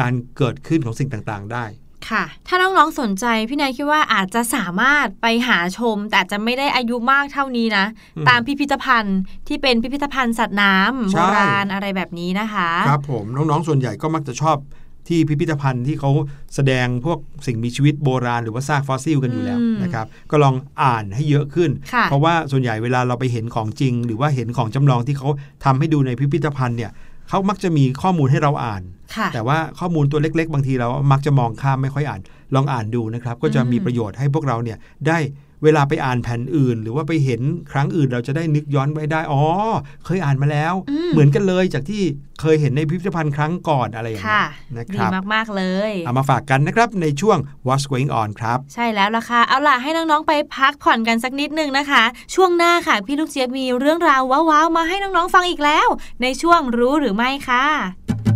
[0.00, 1.64] การเกิดขึ้นของสิ่งต่างๆ ได้
[2.10, 14.58] ค่ะ ถ้าน้องๆสนใจพี่นายคิดว่าอาจจะสามารถไปหาชม แต่อาจจะไม่ได้อายุมากเท่านี้นะอืมตามพิพิธภัณฑ์ที่เป็นพิพิธภัณฑ์สัตว์น้ำใช่โบราณอะไรแบบนี้นะคะ ครับผมน้องๆส่วนใหญ่ก็มักจะชอบ
[15.08, 16.10] ที่พิพิธภัณฑ์ที่เขา
[16.54, 25.28] แสดงพวกสิ่งมีชีวิตโบราณหรือว่าซากฟอสซิลกันอยู่แล้วอืมนะครับ ก็ลองอ่านให้เยอะขึ้นค่ะเพราะว่าส่วนใหญ่เวลาเราไปเห็นของจริง หรือว่าเห็นของจำลองที่เขา
[25.64, 26.90] ทำให้ดูในพิพิธภัณฑ์เนี่ย
[27.28, 28.82] เขามักจะมีข้อมูลให้เราอ่าน
[29.16, 32.20] ค่ะแต่ว่าข้อมูลตัวเล็ก ๆ บางทีเรามักจะมองข้ามไม่ค่อยอ่าน
[32.54, 35.18] ลองอ่านดูนะครับ ก็จะมีประโยชน์ให้พวกเราเนี่ยได้
[35.64, 37.40] เวลาไปอ่านแผ่นอื่น หรือว่าไปเห็น
[37.72, 39.42] ครั้งอื่นเราจะได้นึกย้อนไว้ได้อ๋อ
[40.04, 42.02] เคยอ่านมาแล้วอืมเหมือนกันเลยจากที่
[42.40, 52.02] เคยเห็นในพิพิธภัณฑ์ครั้งก่อนอะไรอย่างเงี้ค่ะยนะคดีรับมาก ๆ เลยเอามาฝากกันนะครับในช่วง What's Going On ครับ ใช่แล้วล่ะค่ะ เอาล่ะให้น้อง ๆ ไปพักผ่อนกันสักนิดนึงนะคะ
[52.34, 55.86] ช่วงหน้าค่ะ พี่ลูกเจี๊ยบมีเรื่องราวว้าวๆมาให้น้อง ๆ ฟังอีกแล้ว
[56.22, 58.27] ในช่วงรู้หรือไม่ค่ะ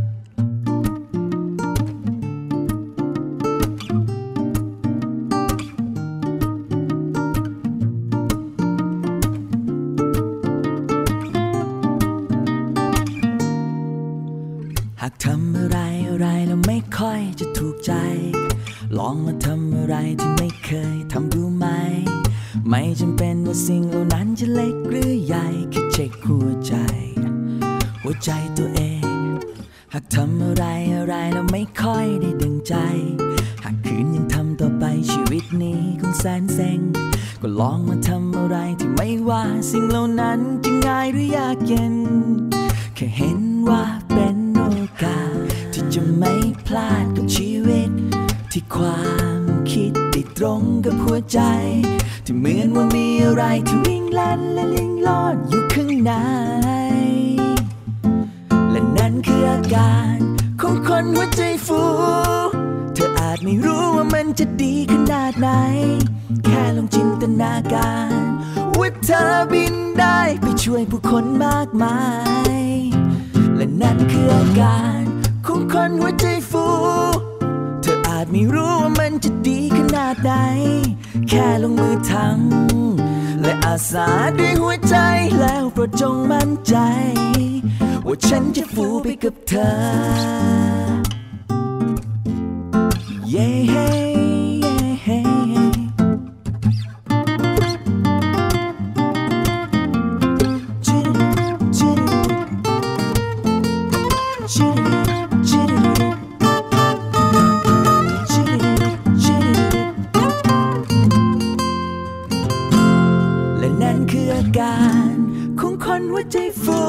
[114.42, 115.14] อาการ
[115.60, 116.82] ของคนหัวใจฟู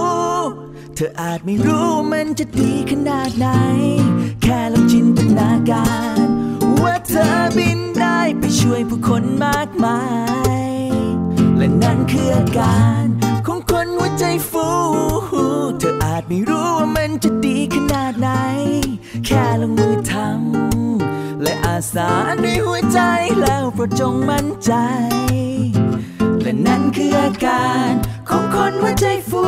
[0.95, 3.47] เธออาจไม่รู้มันจะดีขนาดไหน
[4.41, 5.89] แค่ลองจินตนากา
[6.23, 6.27] ร
[6.83, 10.01] ว่าเธอบินได้ไปช่วยผู้คนมากมา
[10.55, 10.79] ย
[11.57, 13.03] และนั่นคืออาการ
[13.47, 14.67] ของคนหัวใจฟู
[15.79, 18.29] เธออาจไม่รู้ว่ามันจะดีขนาดไหน
[19.25, 22.09] แค่ลงมือทำและอาสา
[22.43, 22.99] ด้วยหัวใจ
[23.41, 24.73] แล้วโปรดจงมั่นใจ
[26.43, 27.91] และนั่นคืออาการ
[28.29, 29.45] ของคนหัวใจฟู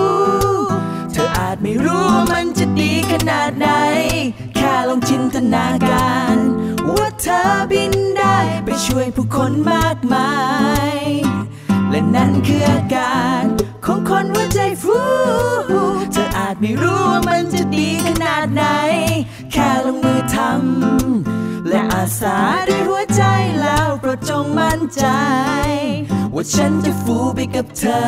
[1.12, 3.68] เธออาจไม่รู้ว่ามันจะดีขนาดไหน
[4.56, 6.38] แค่ลองจินตนาการ
[6.90, 10.32] ว่าเธอบินได้ไปช่วยผู้คนมากมา
[10.94, 10.96] ย
[11.90, 13.44] และนั่นคืออาการ
[13.86, 15.00] ของคนหัวใจฟู
[16.12, 18.64] เธออาจไม่รู้ว่ามันจะดีขนาดไหน
[19.52, 21.35] แค่ลงมือทำ
[21.76, 22.38] และอาสา
[22.70, 23.24] ด้วยหัวใจ
[23.62, 25.06] แล้วโปรดจงมั่นใจ
[26.36, 28.02] ว่าฉันจะฟูไปกับเธอ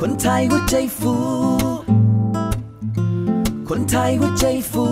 [0.00, 1.14] คนไทยหัวใจฟู
[3.68, 4.86] คนไทยหัวใจฟู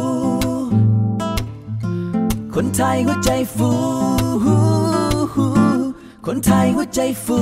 [2.55, 3.71] คนไทยหัวใจฟู
[6.27, 7.39] คนไทยหัวใจฟู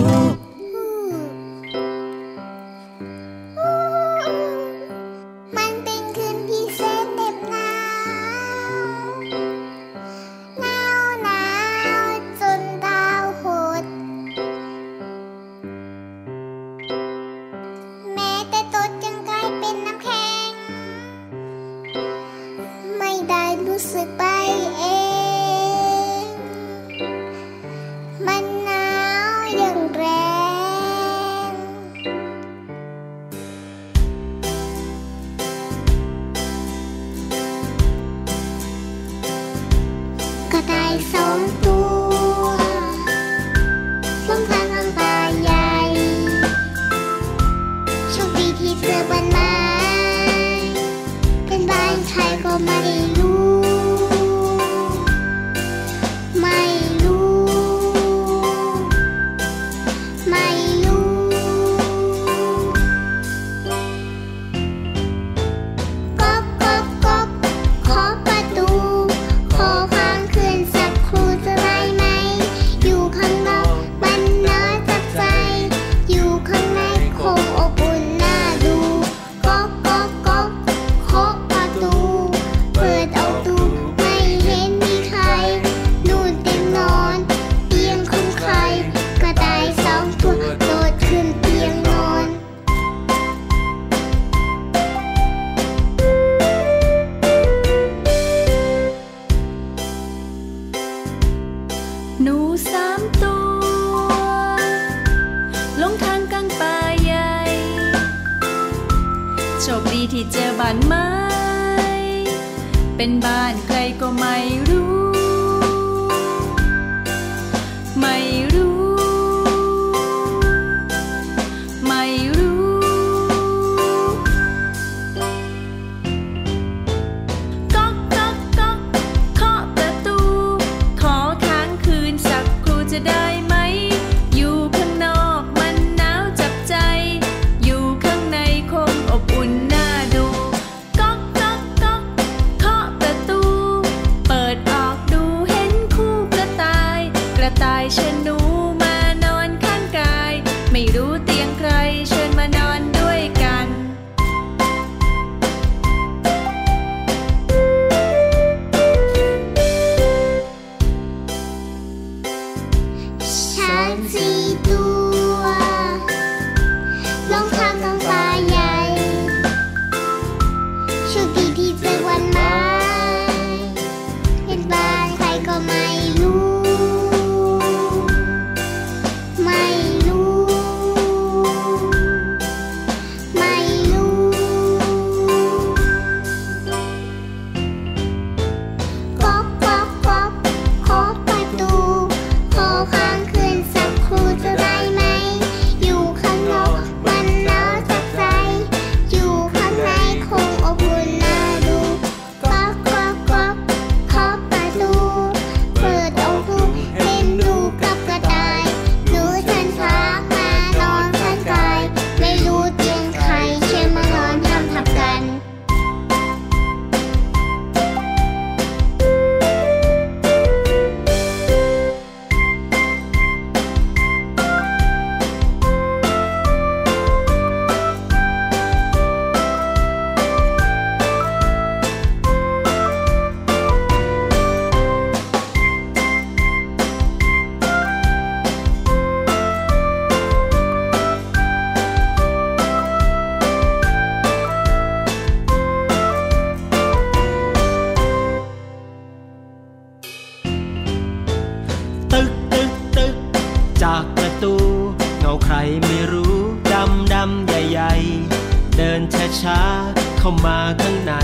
[260.22, 261.14] เข้ามาข้างใน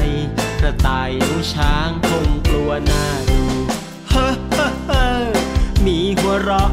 [0.60, 3.40] กระต่ายหนูช้างคงกลัวหน้าดู
[4.10, 5.06] เฮ้อเฮ้เฮ้
[5.86, 6.70] มีหัวเราะ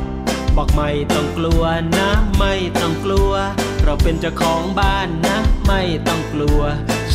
[0.55, 1.63] บอกไม่ต้องกลัว
[1.97, 2.09] นะ
[2.39, 3.31] ไม่ต้องกลัว
[3.83, 6.61] เราเป็นเจ้าของบ้านนะ ไม่ต้องกลัว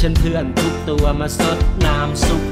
[0.01, 2.43] ฉันเพื่อนทุกตัวมาสดน้ำสุก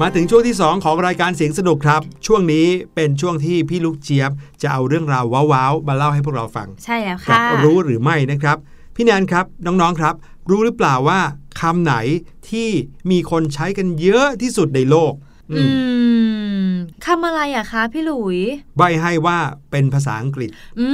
[0.00, 4.30] มาถึงช่วงที่ 2 ของรายการเสียงสนุกครับ ช่วงนี้เป็นช่วงที่พี่ลูกเจี๊ยบ
[4.62, 8.56] จะเอาเรื่องราวว้าวๆมาเล่าให้พวกเราฟัง ใช่แล้วครับค่ะรู้หรือไม่นะครับ
[8.96, 10.14] พี่แนนครับน้องๆครับ
[10.50, 11.20] รู้หรือเปล่าว่า
[11.60, 11.94] คำไหน
[12.50, 12.68] ที่
[13.10, 15.12] มีคนใช้กันเยอะที่สุดในโลก
[15.52, 15.64] อือื
[16.70, 16.72] มม
[17.06, 18.38] คำอะไรอะคะพี่หลุย
[18.76, 19.38] ใบให้ว่า
[19.70, 20.88] เป็นภาษาอังกฤษ อื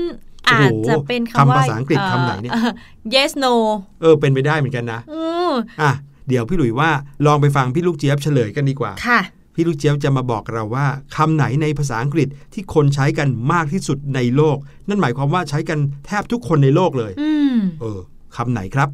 [0.00, 0.02] ม
[0.44, 2.70] โอ้โหอาจจะเป็นคำว่าคำภาษาอังกฤษคำไหนเนี่ยอ่อ
[3.14, 3.52] yes no
[4.00, 5.52] เออเป็นไปได้เหมือนกันนะอืม
[5.82, 5.92] อะ
[6.28, 6.90] เดี๋ยวพี่หลุยว่า
[7.26, 9.20] ลองไปฟังพี่ลูกเจี๊ยบเฉลยกันดีกว่าค่ะ
[9.54, 14.56] พี่ลูกเจี๊ยบจะมาบอกเราว่าคำไหนในภาษาอังกฤษที่คนใช้กันมากที่สุดในโลก
[14.88, 18.00] นั่นหมายความว่าใช้กันแทบทุกคนในโลกเลยอืมเออ
[18.36, 18.88] คำไหนครับ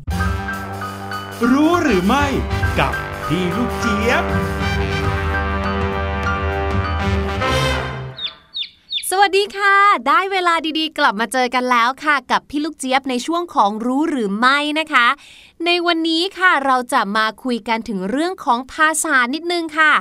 [1.53, 2.25] รู้หรือไม่
[2.79, 2.93] กับ
[3.27, 4.25] พี่ลูกเจี๊ยบ
[9.13, 9.75] สวัสดีค่ะ
[10.09, 15.07] ได้เวลาดีๆ กลับมาเจอกันแล้วค่ะ กับพี่ลูกเจี๊ยบในช่วงของรู้หรือไม่นะคะ
[15.67, 19.93] ในวันนี้ค่ะเราจะมาคุยกันถึงเรื่องของภาษานิดนึงค่ะ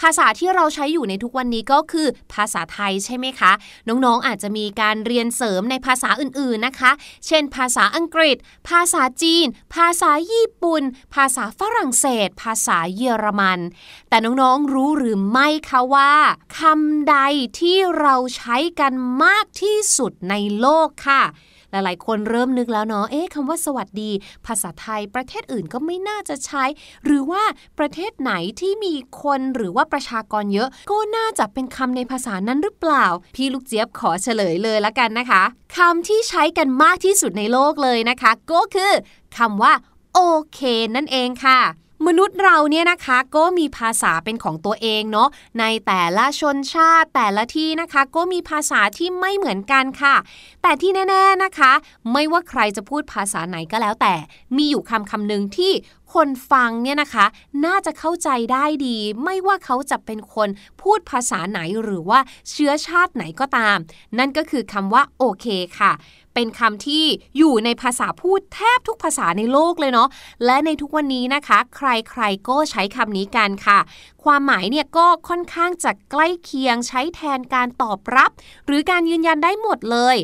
[0.00, 3.52] ภาษาที่เราใช้อยู่ในทุกวันนี้ก็คือภาษาไทยใช่ไหมคะ
[3.88, 6.92] น้องๆอาจจะมีการเรียนเสริมในภาษาอื่นๆนะคะ
[7.26, 8.36] เช่น ภาษาอังกฤษ
[8.68, 10.82] ภาษาจีน ภาษาญี่ปุ่น
[11.14, 13.60] ภาษาฝรั่งเศส ภาษาเยอรมัน
[14.08, 16.14] แต่น้องๆรู้หรือไม่คะว่า
[16.58, 17.16] คำใด
[17.60, 18.92] ที่เราใช้กัน
[19.24, 21.22] มากที่สุดในโลกค่ะ
[21.70, 24.10] หลายๆ คนเริ่มนึกแล้วเนาะ เอ๊ะคำว่าสวัสดี
[24.46, 26.64] ภาษาไทยประเทศอื่นก็ไม่น่าจะใช้
[27.04, 27.42] หรือว่า
[27.78, 35.42] ประเทศไหนที่มีคนหรือว่าประชากรเยอะ ก็น่าจะเป็นคำในภาษานั้นหรือเปล่า พี่ลูกเจี๊ยบขอเฉลยเลยละกันนะคะ
[35.76, 38.92] คำที่ใช้กันมากที่สุดในโลกเลยนะคะ ก็คือ
[39.38, 39.72] คำว่า
[40.14, 40.20] โอ
[40.52, 40.60] เค
[40.94, 41.60] นั่นเองค่ะ
[42.06, 45.28] มนุษย์เราเนี่ยนะคะก็มีภาษาเป็นของตัวเองเนาะ
[45.60, 50.14] ในแต่ละชนชาติแต่ละที่นะคะ ก็มีภาษาที่ไม่เหมือนกันค่ะ
[50.62, 51.72] แต่ที่แน่ ๆนะคะ
[52.12, 54.14] ไม่ว่าใครจะพูดภาษาไหนก็แล้วแต่
[54.56, 55.72] มีอยู่คำคำหนึ่งที่
[56.14, 57.26] คนฟังเนี่ยนะคะ
[57.64, 60.48] น่าจะเข้าใจได้ดี ไม่ว่าเขาจะเป็นคน
[60.82, 62.20] พูดภาษาไหนหรือว่า
[62.50, 63.78] เชื้อชาติไหนก็ตาม
[64.18, 65.46] นั่นก็คือคำว่าโอเค
[65.78, 65.92] ค่ะ
[66.36, 67.04] เป็นคำที่
[67.38, 70.08] อยู่ในภาษาพูดแทบทุกภาษาในโลกเลยเนาะ
[70.44, 73.78] และในทุกวันนี้นะคะ ใครๆก็ใช้คำนี้กันค่ะ
[74.26, 78.30] ความหมายเนี่ยก็ค่อนข้างจะใกล้เคียงใช้แทนการตอบรับ
[78.66, 80.16] หรือการยืนยันได้หมดเลย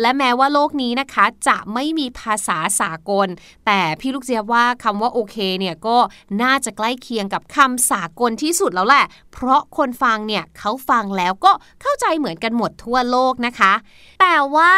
[0.00, 3.28] และแม้ว่าโลกนี้นะคะจะไม่มีภาษาสากล
[3.66, 5.96] แต่พี่ลูกเจี๊ยบว่าคำว่าโอเคเนี่ยก็
[6.42, 11.52] น่าจะใกล้เคียงกับคำสากลที่สุดแล้วแหละ เพราะคนฟังเนี่ยเขาฟังแล้วก็
[11.82, 13.72] เข้าใจเหมือนกันหมดทั่วโลกนะคะ
[14.20, 14.72] แต่ว่า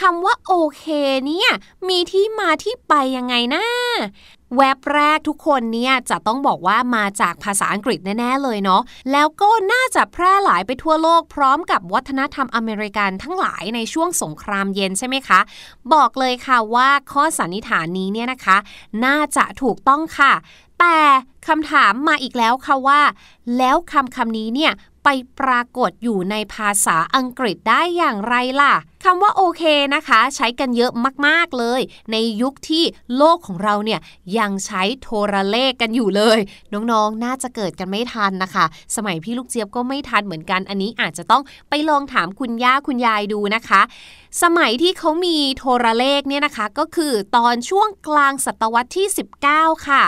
[0.00, 0.84] คำว่าโอเค
[1.26, 1.50] เนี่ย
[1.88, 3.64] มีที่มาที่ไปยังไงนะ
[4.56, 8.82] แวบแรกทุกคนเนี่ยจะต้องบอกว่ามาจากภาษาอังกฤษแน่ ๆ เลยเนาะ
[9.12, 15.40] แล้วก็น่าจะแพร่หลายไปทั่วโลกพร้อมกับวัฒนธรรมอเมริกันทั้งหลายในช่วงสงครามเย็นใช่ไหมคะ
[15.92, 18.56] บอกเลยค่ะว่าข้อสันนิษฐานนี้เนี่ยนะคะ
[19.04, 20.32] น่าจะถูกต้องค่ะ
[20.80, 20.98] แต่
[21.46, 23.00] คำถามมาอีกแล้วค่ะว่า
[23.58, 24.72] แล้วคำคำนี้เนี่ย
[25.04, 25.08] ไป
[25.40, 28.74] ปรากฏอยู่ในภาษาอังกฤษได้อย่างไรล่ะ
[29.10, 29.62] คำว่าโอเค
[29.94, 30.92] นะคะ ใช้กันเยอะ
[31.26, 31.80] มากๆเลย
[32.12, 32.84] ในยุคที่
[33.16, 34.00] โลกของเราเนี่ย
[34.38, 36.38] ยังใช้โทรเลขกันอยู่เลย
[36.72, 38.64] น้องๆน่าจะเกิดกันไม่ทันนะคะ
[38.96, 43.80] สมัยพี่ลูกเจี๊ยบก็ไม่ทันเหมือนกันอันนี้อาจจะต้องไปลองถามคุณย่าคุณยายดูนะคะ
[44.42, 49.06] สมัยที่เขามีโทรเลขเนี่ยนะคะ ก็คือตอนช่วงกลางศตวรรษที่
[49.46, 50.02] 19 ค่ะ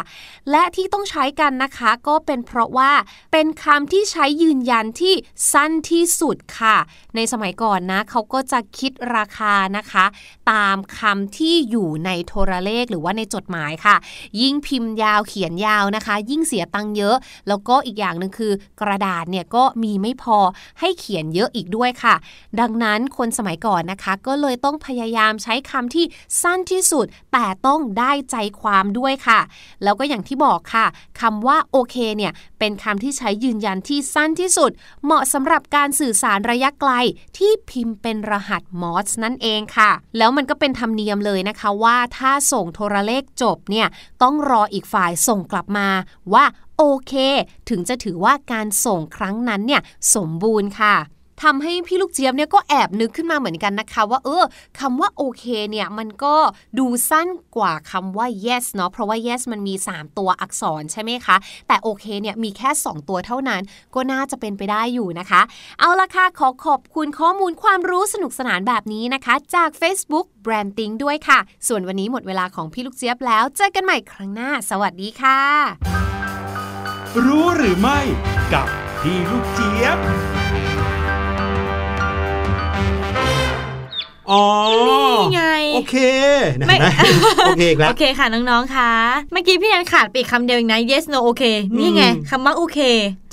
[0.51, 2.93] และที่ต้องใช้กันนะคะ ก็เป็นเพราะว่า
[3.33, 5.15] เป็นคำที่ใช้ยืนยันที่
[5.53, 6.77] สั้นที่สุดค่ะ
[7.17, 10.05] ในสมัยก่อนนะเขาก็จะคิดราคานะคะ
[10.51, 13.97] ตามคำที่อยู่ในโทรเลขหรือว่าในจดหมายค่ะ
[14.41, 17.17] ยิ่งพิมพ์ยาวเขียนยาวนะคะ ยิ่งเสียตังค์เยอะ
[17.49, 20.39] แล้วก็อีกอย่างหนึ่งคือกระดาษเนี่ยก็มีไม่พอ
[20.81, 22.15] ให้เขียนเยอะอีกด้วยค่ะ
[22.61, 26.05] ดังนั้นคนสมัยก่อนนะคะ ก็เลยต้องพยายามใช้คำที่
[26.43, 29.41] สั้นที่สุด แต่ต้องได้ใจความด้วยค่ะ
[29.83, 30.87] แล้วก็อย่างที่บอกค่ะ
[31.21, 34.71] คำว่าโอเคเนี่ยเป็นคำที่ใช้ยืนยันที่สั้นที่สุด
[35.05, 36.93] เหมาะสำหรับการสื่อสารระยะไกล
[37.37, 43.89] ที่พิมพ์เป็นรหัสมอสนั่นเองค่ะ แล้วมันก็เป็นธรรมเนียมเลยนะคะว่าถ้าส่งโทรเลขจบเนี่ย
[44.23, 45.89] ต้องรออีกฝ่ายส่งกลับมา
[46.35, 46.45] ว่า
[46.79, 47.13] โอเค
[47.69, 49.83] ถึงจะถือว่าการส่งครั้งนั้นเนี่ย
[50.15, 50.95] สมบูรณ์ค่ะ
[51.43, 54.45] ทำให้พี่ลูกเจี๊ยบเนี่ยก็แอบนึกขึ้นมาเหมือนกันนะคะ ว่าเออ
[54.81, 56.37] คำว่าโอเคเนี่ยมันก็
[56.79, 61.37] ดูสั้นกว่าคำว่า yes เนาะเพราะว่า yes มันมี 3 ตัวอักษรใช่ไหมคะ
[61.69, 63.63] แต่โอเคเนี่ยมีแค่ 2 ตัวเท่านั้น
[63.95, 65.43] ก็น่าจะเป็นไปได้อยู่นะคะ
[65.81, 75.41] เอาละค่ะขอขอบคุณข้อมูลความรู้สนุกสนานแบบนี้นะคะ จาก Facebook Branding ด้วยค่ะ ส่วนวันนี้หมดเวลาของพี่ลูกเจี๊ยบแล้ว เจอกันใหม่ครั้งหน้า สวัสดีค่ะ
[77.25, 78.01] รู้หรือไม่
[78.53, 78.67] กับ
[79.01, 79.99] พี่ลูกเจี๊ยบ
[84.33, 84.45] อ๋อ
[85.21, 85.97] นี่ไง โอเค
[86.61, 86.93] นะไม่นะ
[87.47, 88.91] โอเคอีกแล้ว โอเคค่ะน้องๆค่ะ
[89.33, 91.43] เมื่อกี้พี่ยังขาดไปอีกคำเดียวเองนะ yes no โอเค
[91.79, 92.79] นี่ไงอืมคำว่าโอเค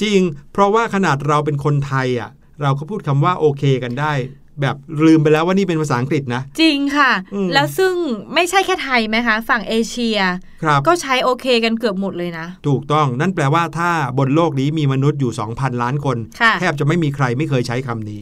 [0.01, 0.19] จริง
[0.53, 2.29] เพราะว่าขนาดเราเป็นคนไทยอะ
[2.61, 4.13] เราก็พูดคำว่าโอเค กันได้
[4.61, 4.75] แบบ
[5.05, 7.93] ลืมไปแล้วว่านี่เป็นภาษาอังกฤษนะ จริงค่ะอืมแล้วซึ่ง
[8.33, 10.19] ไม่ใช่แค่ไทยไหมคะ ฝั่งเอเชีย
[10.63, 18.19] ครับก็ใช้โอเคกันเกือบหมดเลยนะ ถูกต้องนั่นแปลว่าถ้าบนโลกนี้มีมนุษย์อยู่ 2,000 ล้านคนค่ะแทบจะไม่มีใครไม่เคยใช้คำนี้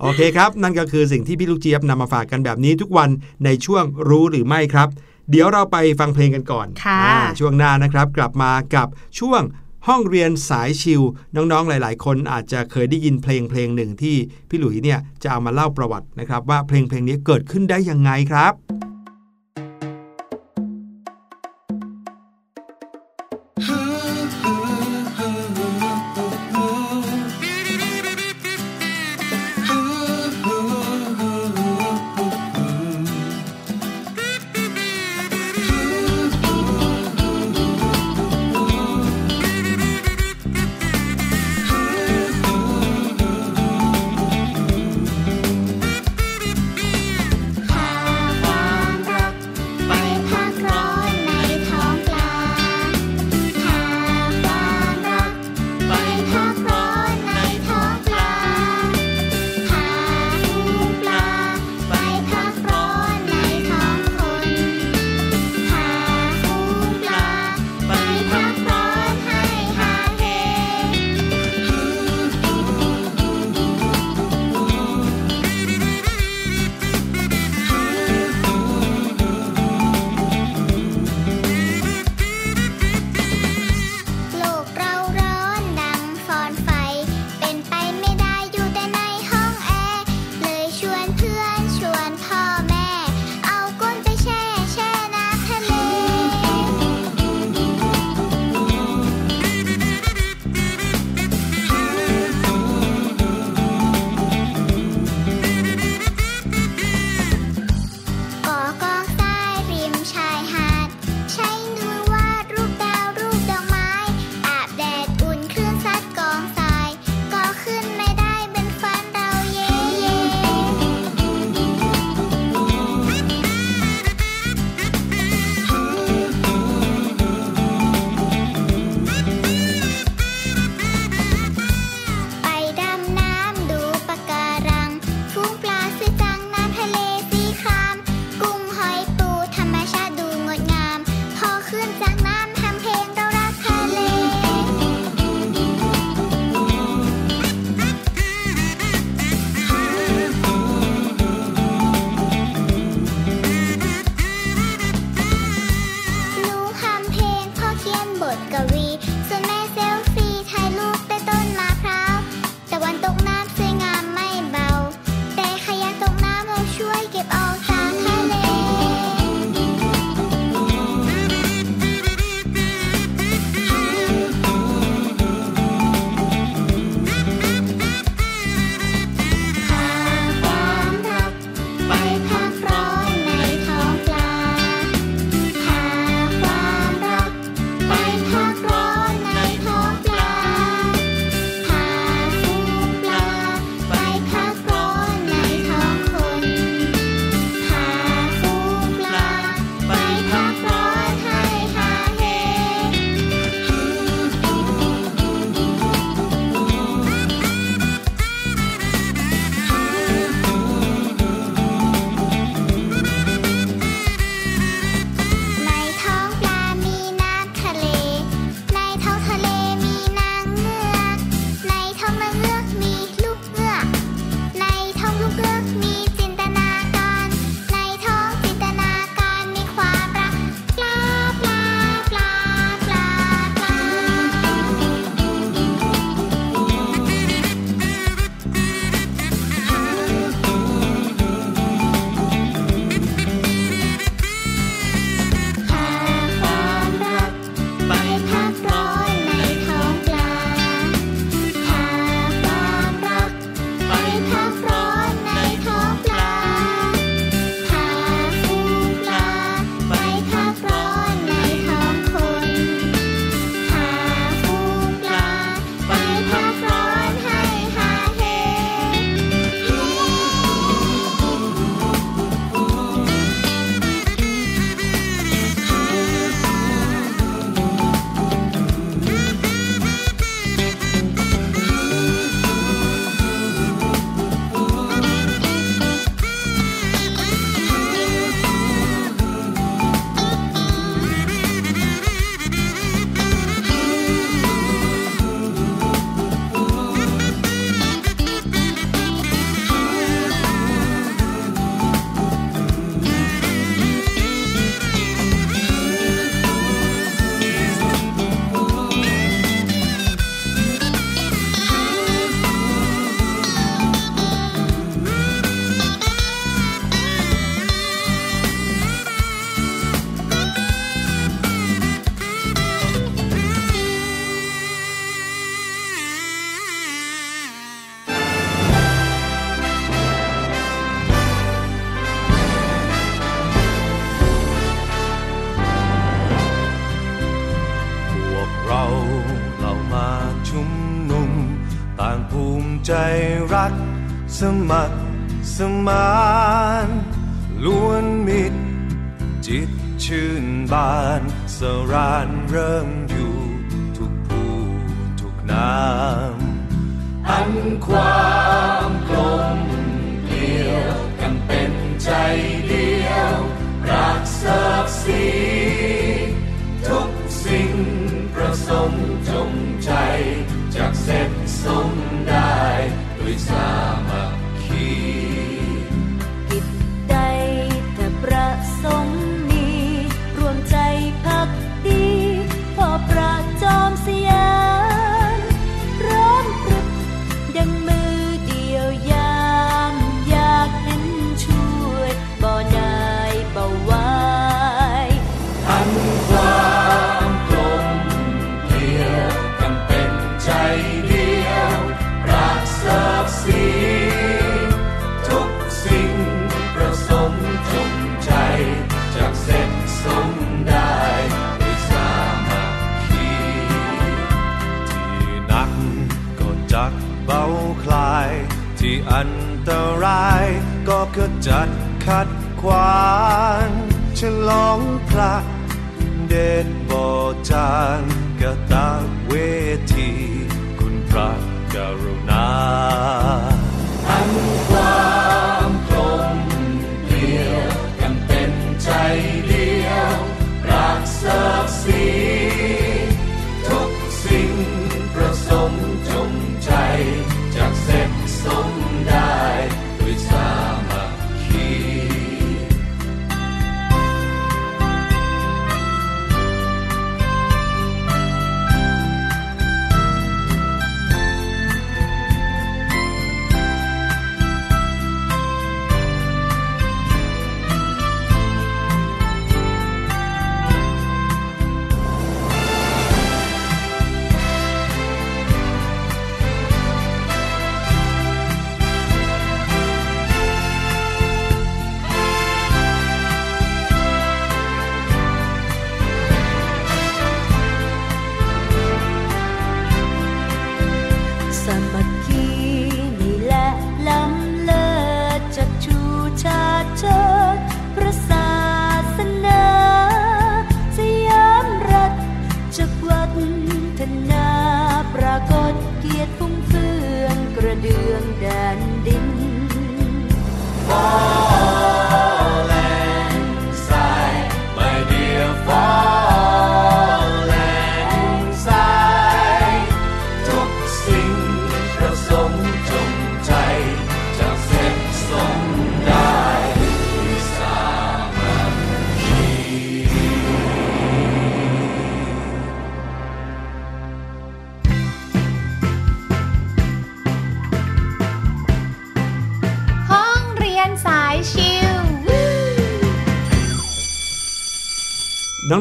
[0.00, 3.08] โอเคครับ นั่นก็คือสิ่งที่พี่ลูกเจี๊ยบนำมาฝากกันแบบนี้ทุกวัน
[3.44, 4.88] ในช่วงรู้หรือไม่ครับ
[5.30, 9.42] เดี๋ยวเราไปฟังเพลงกันก่อนค่ะอ่าช่วงหน้านะครับ กลับมากับช่วง
[9.90, 11.02] ห้องเรียนสายชิล
[11.36, 14.16] น้องๆหลาย ๆ คนอาจจะเคยได้ยินเพลงเพลงหนึ่งที่
[14.48, 18.52] พี่หลุยเนี่ยจะเอามาเล่าประวัตินะครับ ว่าเพลงเพลงนี้เกิดขึ้นได้ยังไงครับ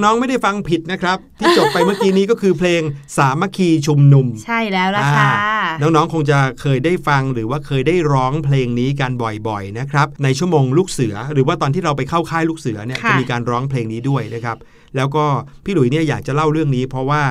[0.04, 2.82] น้องๆ ไม่ได้ฟังผิดนะครับ ที่จบไปเมื่อกี้นี้ก็คือเพลง
[3.18, 9.12] สามัคคีชุมนุม ใช่แล้วล่ะค่ะอ่าน้องๆ คงจะเคยได้ฟังหรือว่าเคยได้ร้องเพลงนี้กัน
[9.48, 14.58] บ่อยๆ นะครับ ในชั่วโมงลูกเสือ หรือว่าตอนที่เราไปเข้าค่ายลูกเสือเนี่ยค่ะจะมีการร้องเพลงนี้ด้วยนะครับ
[14.96, 15.26] แล้วก็
[15.64, 17.24] พี่หลุยเนี่ยอยากจะเล่าเรื่องนี้ เพราะว่า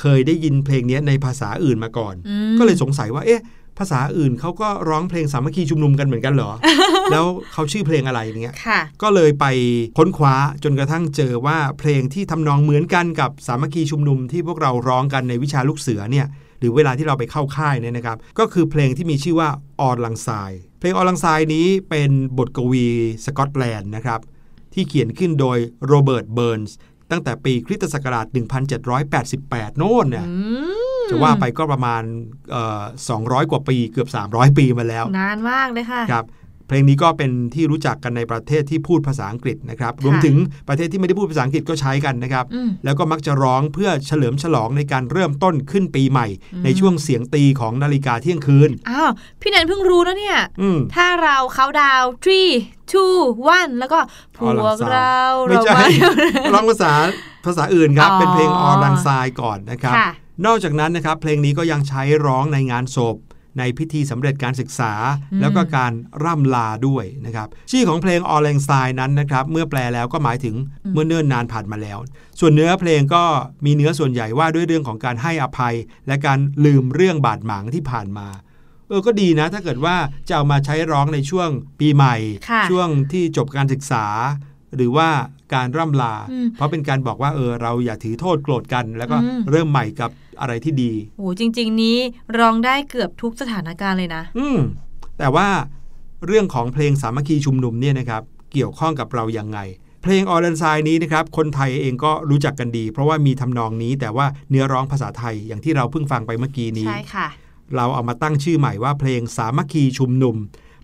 [0.00, 3.40] เคยได้ยินเพลงนี้ในภาษาอื่นมาก่อนอืมก็เลยสงสัยว่าเอ๊ะ
[3.80, 6.50] ภาษาอื่นเขาก็ร้องเพลงสามัคคีชุมนุมกันเหมือนกันเหรอ
[7.12, 9.46] แล้วเขาชื่อเพลงอะไรอย่างเงี้ยค่ะก็เลยไป
[9.98, 16.26] ค้นคว้าจนกระทั่งเจอว่าเพลงที่ทำนองเหมือนกันกับสามัคคีชุมนุมที่พวกเราร้องกันในวิชาลูกเสือเนี่ย
[16.58, 19.48] หรือเวลาที่เราไปเข้าค่ายเนี่ยนะครับ ก็คือเพลงที่มีชื่อว่า
[19.80, 20.28] Auld Lang Syne
[20.80, 22.86] เพลง Auld Lang Syne นี้เป็นบทกวี
[23.24, 24.20] สกอตแลนด์นะครับ
[24.74, 26.76] ที่เขียนขึ้นโดยโรเบิร์ตเบิร์นส์
[27.10, 28.26] ตั้งแต่ปีคริสตศักราช
[29.02, 30.36] 1788 โน่นเนี่ยออื
[30.88, 32.02] ม จะว่าไปก็ประมาณ
[32.50, 32.82] เอ่อ
[33.28, 36.26] 200กว่าปีเกือบ 300 ปีมาแล้ว นานมากเลยค่ะครับ
[36.66, 40.36] เพลงนี้ก็เป็นที่รู้จักกันในประเทศที่พูดภาษาอังกฤษนะครับ รวมถึง
[40.68, 52.50] ประเทศที่ไม่ได้พูดภาษาอังกฤษก็ใช้กันนะครับอืมแล้วก็มักจะร้องเพื่อเฉลิมฉลองในการเริ่มต้นขึ้นปีใหม่อืมในช่วงเสียงตีของนาฬิกาเที่ยงคืน อ้าว พี่แนนเพิ่งรู้นะเนี่ยอืมถ้าเราเขาดาว three
[52.92, 53.14] two
[53.58, 53.98] one แล้วก็
[54.36, 55.80] พออลัวงกไซเราไม่ใช่
[56.42, 56.92] เราร้องภาษา
[57.46, 59.08] ภาษาอื่นครับอ๋อเป็นเพลงออรังไซ
[59.40, 60.10] ก่อนนะครับค่ะ
[60.46, 63.16] นอกจากนั้นนะครับเพลงนี้ก็ยังใช้ร้องในงานศพ
[63.58, 64.92] ในพิธีสำเร็จการศึกษา
[65.32, 65.92] อืมแล้วก็การ
[66.24, 68.70] ร่ำลาด้วยนะครับชื่อของเพลงออรังไซ
[69.00, 70.54] นั้นนะครับเมื่อแปลแล้วก็หมายถึง
[70.92, 71.98] เมื่อเนิ่นนานผ่านมาแล้ว
[72.40, 73.24] ส่วนเนื้อเพลงก็
[73.64, 75.74] มีเนื้อส่วนใหญ่ว่าด้วยเรื่องของการให้อภัย
[76.06, 78.28] และการลืมเรื่องบาดหมางที่ผ่านมา
[78.88, 79.96] เออก็ดีนะ ถ้าเกิดว่า
[80.28, 81.48] จะเอามาใช้ร้องในช่วง
[81.80, 82.16] ปีใหม่
[82.50, 84.04] ค่ะช่วงที่จบการศึกษา
[84.76, 85.08] หรือว่า
[85.54, 90.10] การร่ำลาอืมเพราะเป็นการบอกว่าเออเราอย่าถือโทษโกรธกัน แล้วก็อืมเริ่มใหม่กับ
[90.40, 91.98] อะไรที่ดีโหจริง ๆ นี้
[92.38, 94.58] ร้องได้เกือบทุกสถานการณ์เลยนะ อืม
[95.18, 95.48] แต่ว่า
[96.26, 99.58] เรื่องของเพลงสามัคคีชุมนุมเนี่ยนะครับเกี่ยวข้องกับเรายังไง
[100.02, 107.28] เพลงออรันไซนี้นะครับคนไทยเองก็รู้จักกันดี เพราะว่ามีทำนองนี้แต่ว่าเนื้อร้องภาษาไทยอย่างที่เราเพิ่งฟังไปเมื่อกี้นี้ใช่ค่ะ
[107.76, 110.36] เราเอามาตั้งชื่อใหม่ว่าเพลงสามัคคีชุมนุม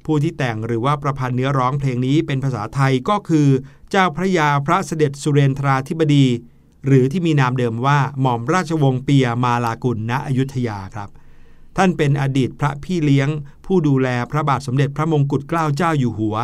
[0.06, 3.48] ผู้ที่แต่งหรือว่าประพันธ์เนื้อร้องเพลงนี้เป็นภาษาไทยก็คือ
[3.90, 6.26] เจ้าพระยาพระเสด็จสุเรนทราธิบดี
[6.86, 11.08] หรือที่มีนามเดิมว่าหม่อมราชวงศ์เปียมาลากุลณอยุธยาครับ
[11.76, 13.28] ท่านเป็นอดีตพระพี่เลี้ยง
[13.66, 16.36] ผู้ดูแลพระบาทสมเด็จพระมงกุฎเกล้าเจ้าอยู่หัว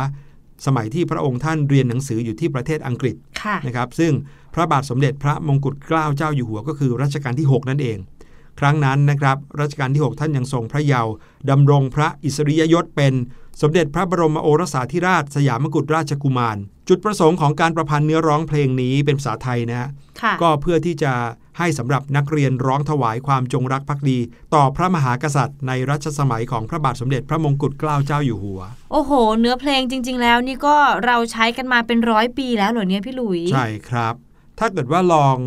[0.65, 4.13] สมัยที่พระองค์ท่านเรียนหนังสืออยู่ที่ประเทศอังกฤษะนะครับ ซึ่ง
[4.53, 7.97] พระบาทสมเด็จพระมงกุฎเกล้าเจ้าอยู่หัว ก็คือรัชกาลที่ 6 นั่นเอง
[8.59, 11.13] ครั้งนั้นนะครับรัชกาลที่ 6 ท่านยังทรงพระเยาว์
[11.49, 13.13] ดำรงพระอิสริยยศเป็น
[13.61, 16.57] สมเด็จพระบรมโอรสาธิราชสยามกุฎราชกุมาร
[16.89, 19.89] จุดประสงค์ของการประพันธ์เนื้อร้องเพลงนี้เป็นภาษาไทยนะฮะ
[20.21, 21.13] ค่ะก็เพื่อที่จะ
[21.59, 24.19] ให้สำหรับนักเรียนร้องถวายความจงรักภักดี
[24.55, 30.75] ต่อพระมหากษัตริย์ ในรัชสมัยของพระบาทสมเด็จพระมงกุฎเกล้าเจ้าอยู่หัว โอ้โห เนื้อเพลงจริง ๆ แล้วนี่ก็
[31.05, 34.15] เราใช้กันมาเป็นร้อยปีแล้วเหรอเนี่ยพี่หลุยใช่ครับ
[34.59, 35.37] ถ้าเกิดว่าลอง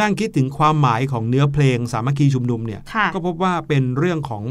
[0.00, 4.44] นั่งคิดถึงความหมายของเนื้อเพลงสามัคคีชุมนุมเนี่ยค่ะก็พบว่าเป็นเรื่องของ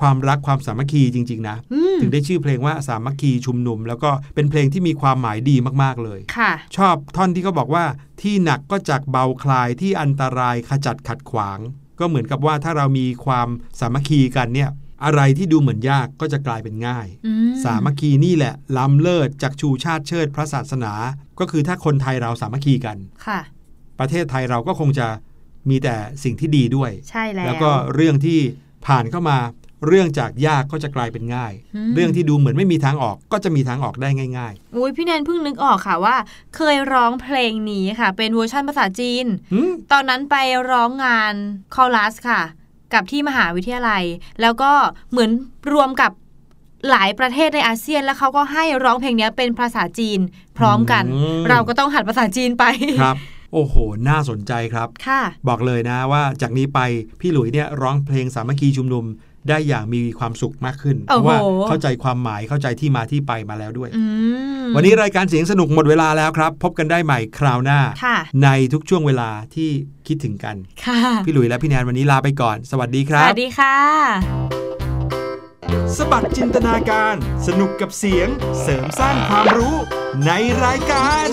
[0.00, 7.84] ความรักความสามัคคีจริง ๆ นะอืมถึงได้ชื่อเพลงว่าสามัคคีชุมนุม แล้วก็เป็นเพลงที่มีความหมายดีมากๆเลยค่ะชอบท่อนที่เขาบอกว่า
[8.22, 11.58] ที่หนักก็จากเบาคลายที่อันตรายขจัดขัดขวาง
[12.00, 13.48] ก็เหมือนกับว่าถ้าเรามีความ
[13.80, 14.70] สามัคคีกันเนี่ย
[15.04, 20.92] อะไรที่ดูเหมือนยากก็จะกลายเป็นง่ายอืมสามัคคีนี่แหละ ล้ำเลิศจากชูชาติเชิดพระศาสนา
[21.40, 23.40] ก็คือถ้าคนไทยเราสามัคคีกันค่ะ
[23.98, 25.08] ประเทศไทยเราก็คงจะ
[25.70, 28.40] มีแต่สิ่งที่ดีด้วย ใช่แล้ว แล้วก็เรื่องที่
[28.86, 29.38] ผ่านเข้ามา
[29.86, 34.08] เรื่องจากยากก็จะกลายเป็นง่ายอืมเรื่องที่ดูเหมือนไม่มีทางออกก็จะมีทางออกได้
[34.38, 36.16] ง่ายอุ้ยพี่แนนเพิ่งนึกออกค่ะว่า
[36.56, 40.36] เคยร้องเพลงนี้ค่ะ เป็นเวอร์ชันภาษาจีนๆหืมตอนนั้นไป
[40.70, 41.34] ร้องงาน
[41.74, 42.40] คอรัสค่ะ
[42.94, 44.04] กับที่มหาวิทยาลัย
[44.40, 44.72] แล้วก็
[45.10, 45.30] เหมือน
[45.72, 46.12] รวมกับ
[46.90, 50.20] หลายประเทศในอาเซียนแล้วเขาก็ให้ร้องเพลงนี้เป็นภาษาจีน
[50.58, 51.04] พร้อมกัน
[51.48, 52.64] เราก็ต้องหัดภาษาจีนไป
[53.02, 53.16] ครับ
[53.52, 53.74] โอ้โห
[54.08, 56.80] น่าสนใจครับ ค่ะ บอกเลยนะว่าจากนี้ไป
[57.20, 59.04] พี่หลุยเนี่ยร้องเพลงสามัคคีชุมนุม
[59.48, 61.38] ได้อย่างมีความสุขมากขึ้นเพโอ้ราะโหว่า
[61.68, 64.04] เข้าใจความหมายเข้าใจที่มาที่ไปมาแล้วด้วยอื
[64.64, 69.70] มวันนี้รายการเสียงสนุกหมดเวลาแล้วครับ พบกันได้ใหม่คราวหน้าค่ะในทุกช่วงเวลาที่
[70.06, 73.76] คิดถึงกันค่ะพี่หลุยและพี่แนนวันนี้ลาไปก่อน สวัสดีคสรับวัสดีค่ะ
[75.96, 77.14] สบัดจินตนาการ
[77.46, 78.28] สนุกกับเสียง
[78.62, 79.76] เสริมสร้างความรู้
[80.26, 80.30] ใน
[80.64, 81.28] รายการ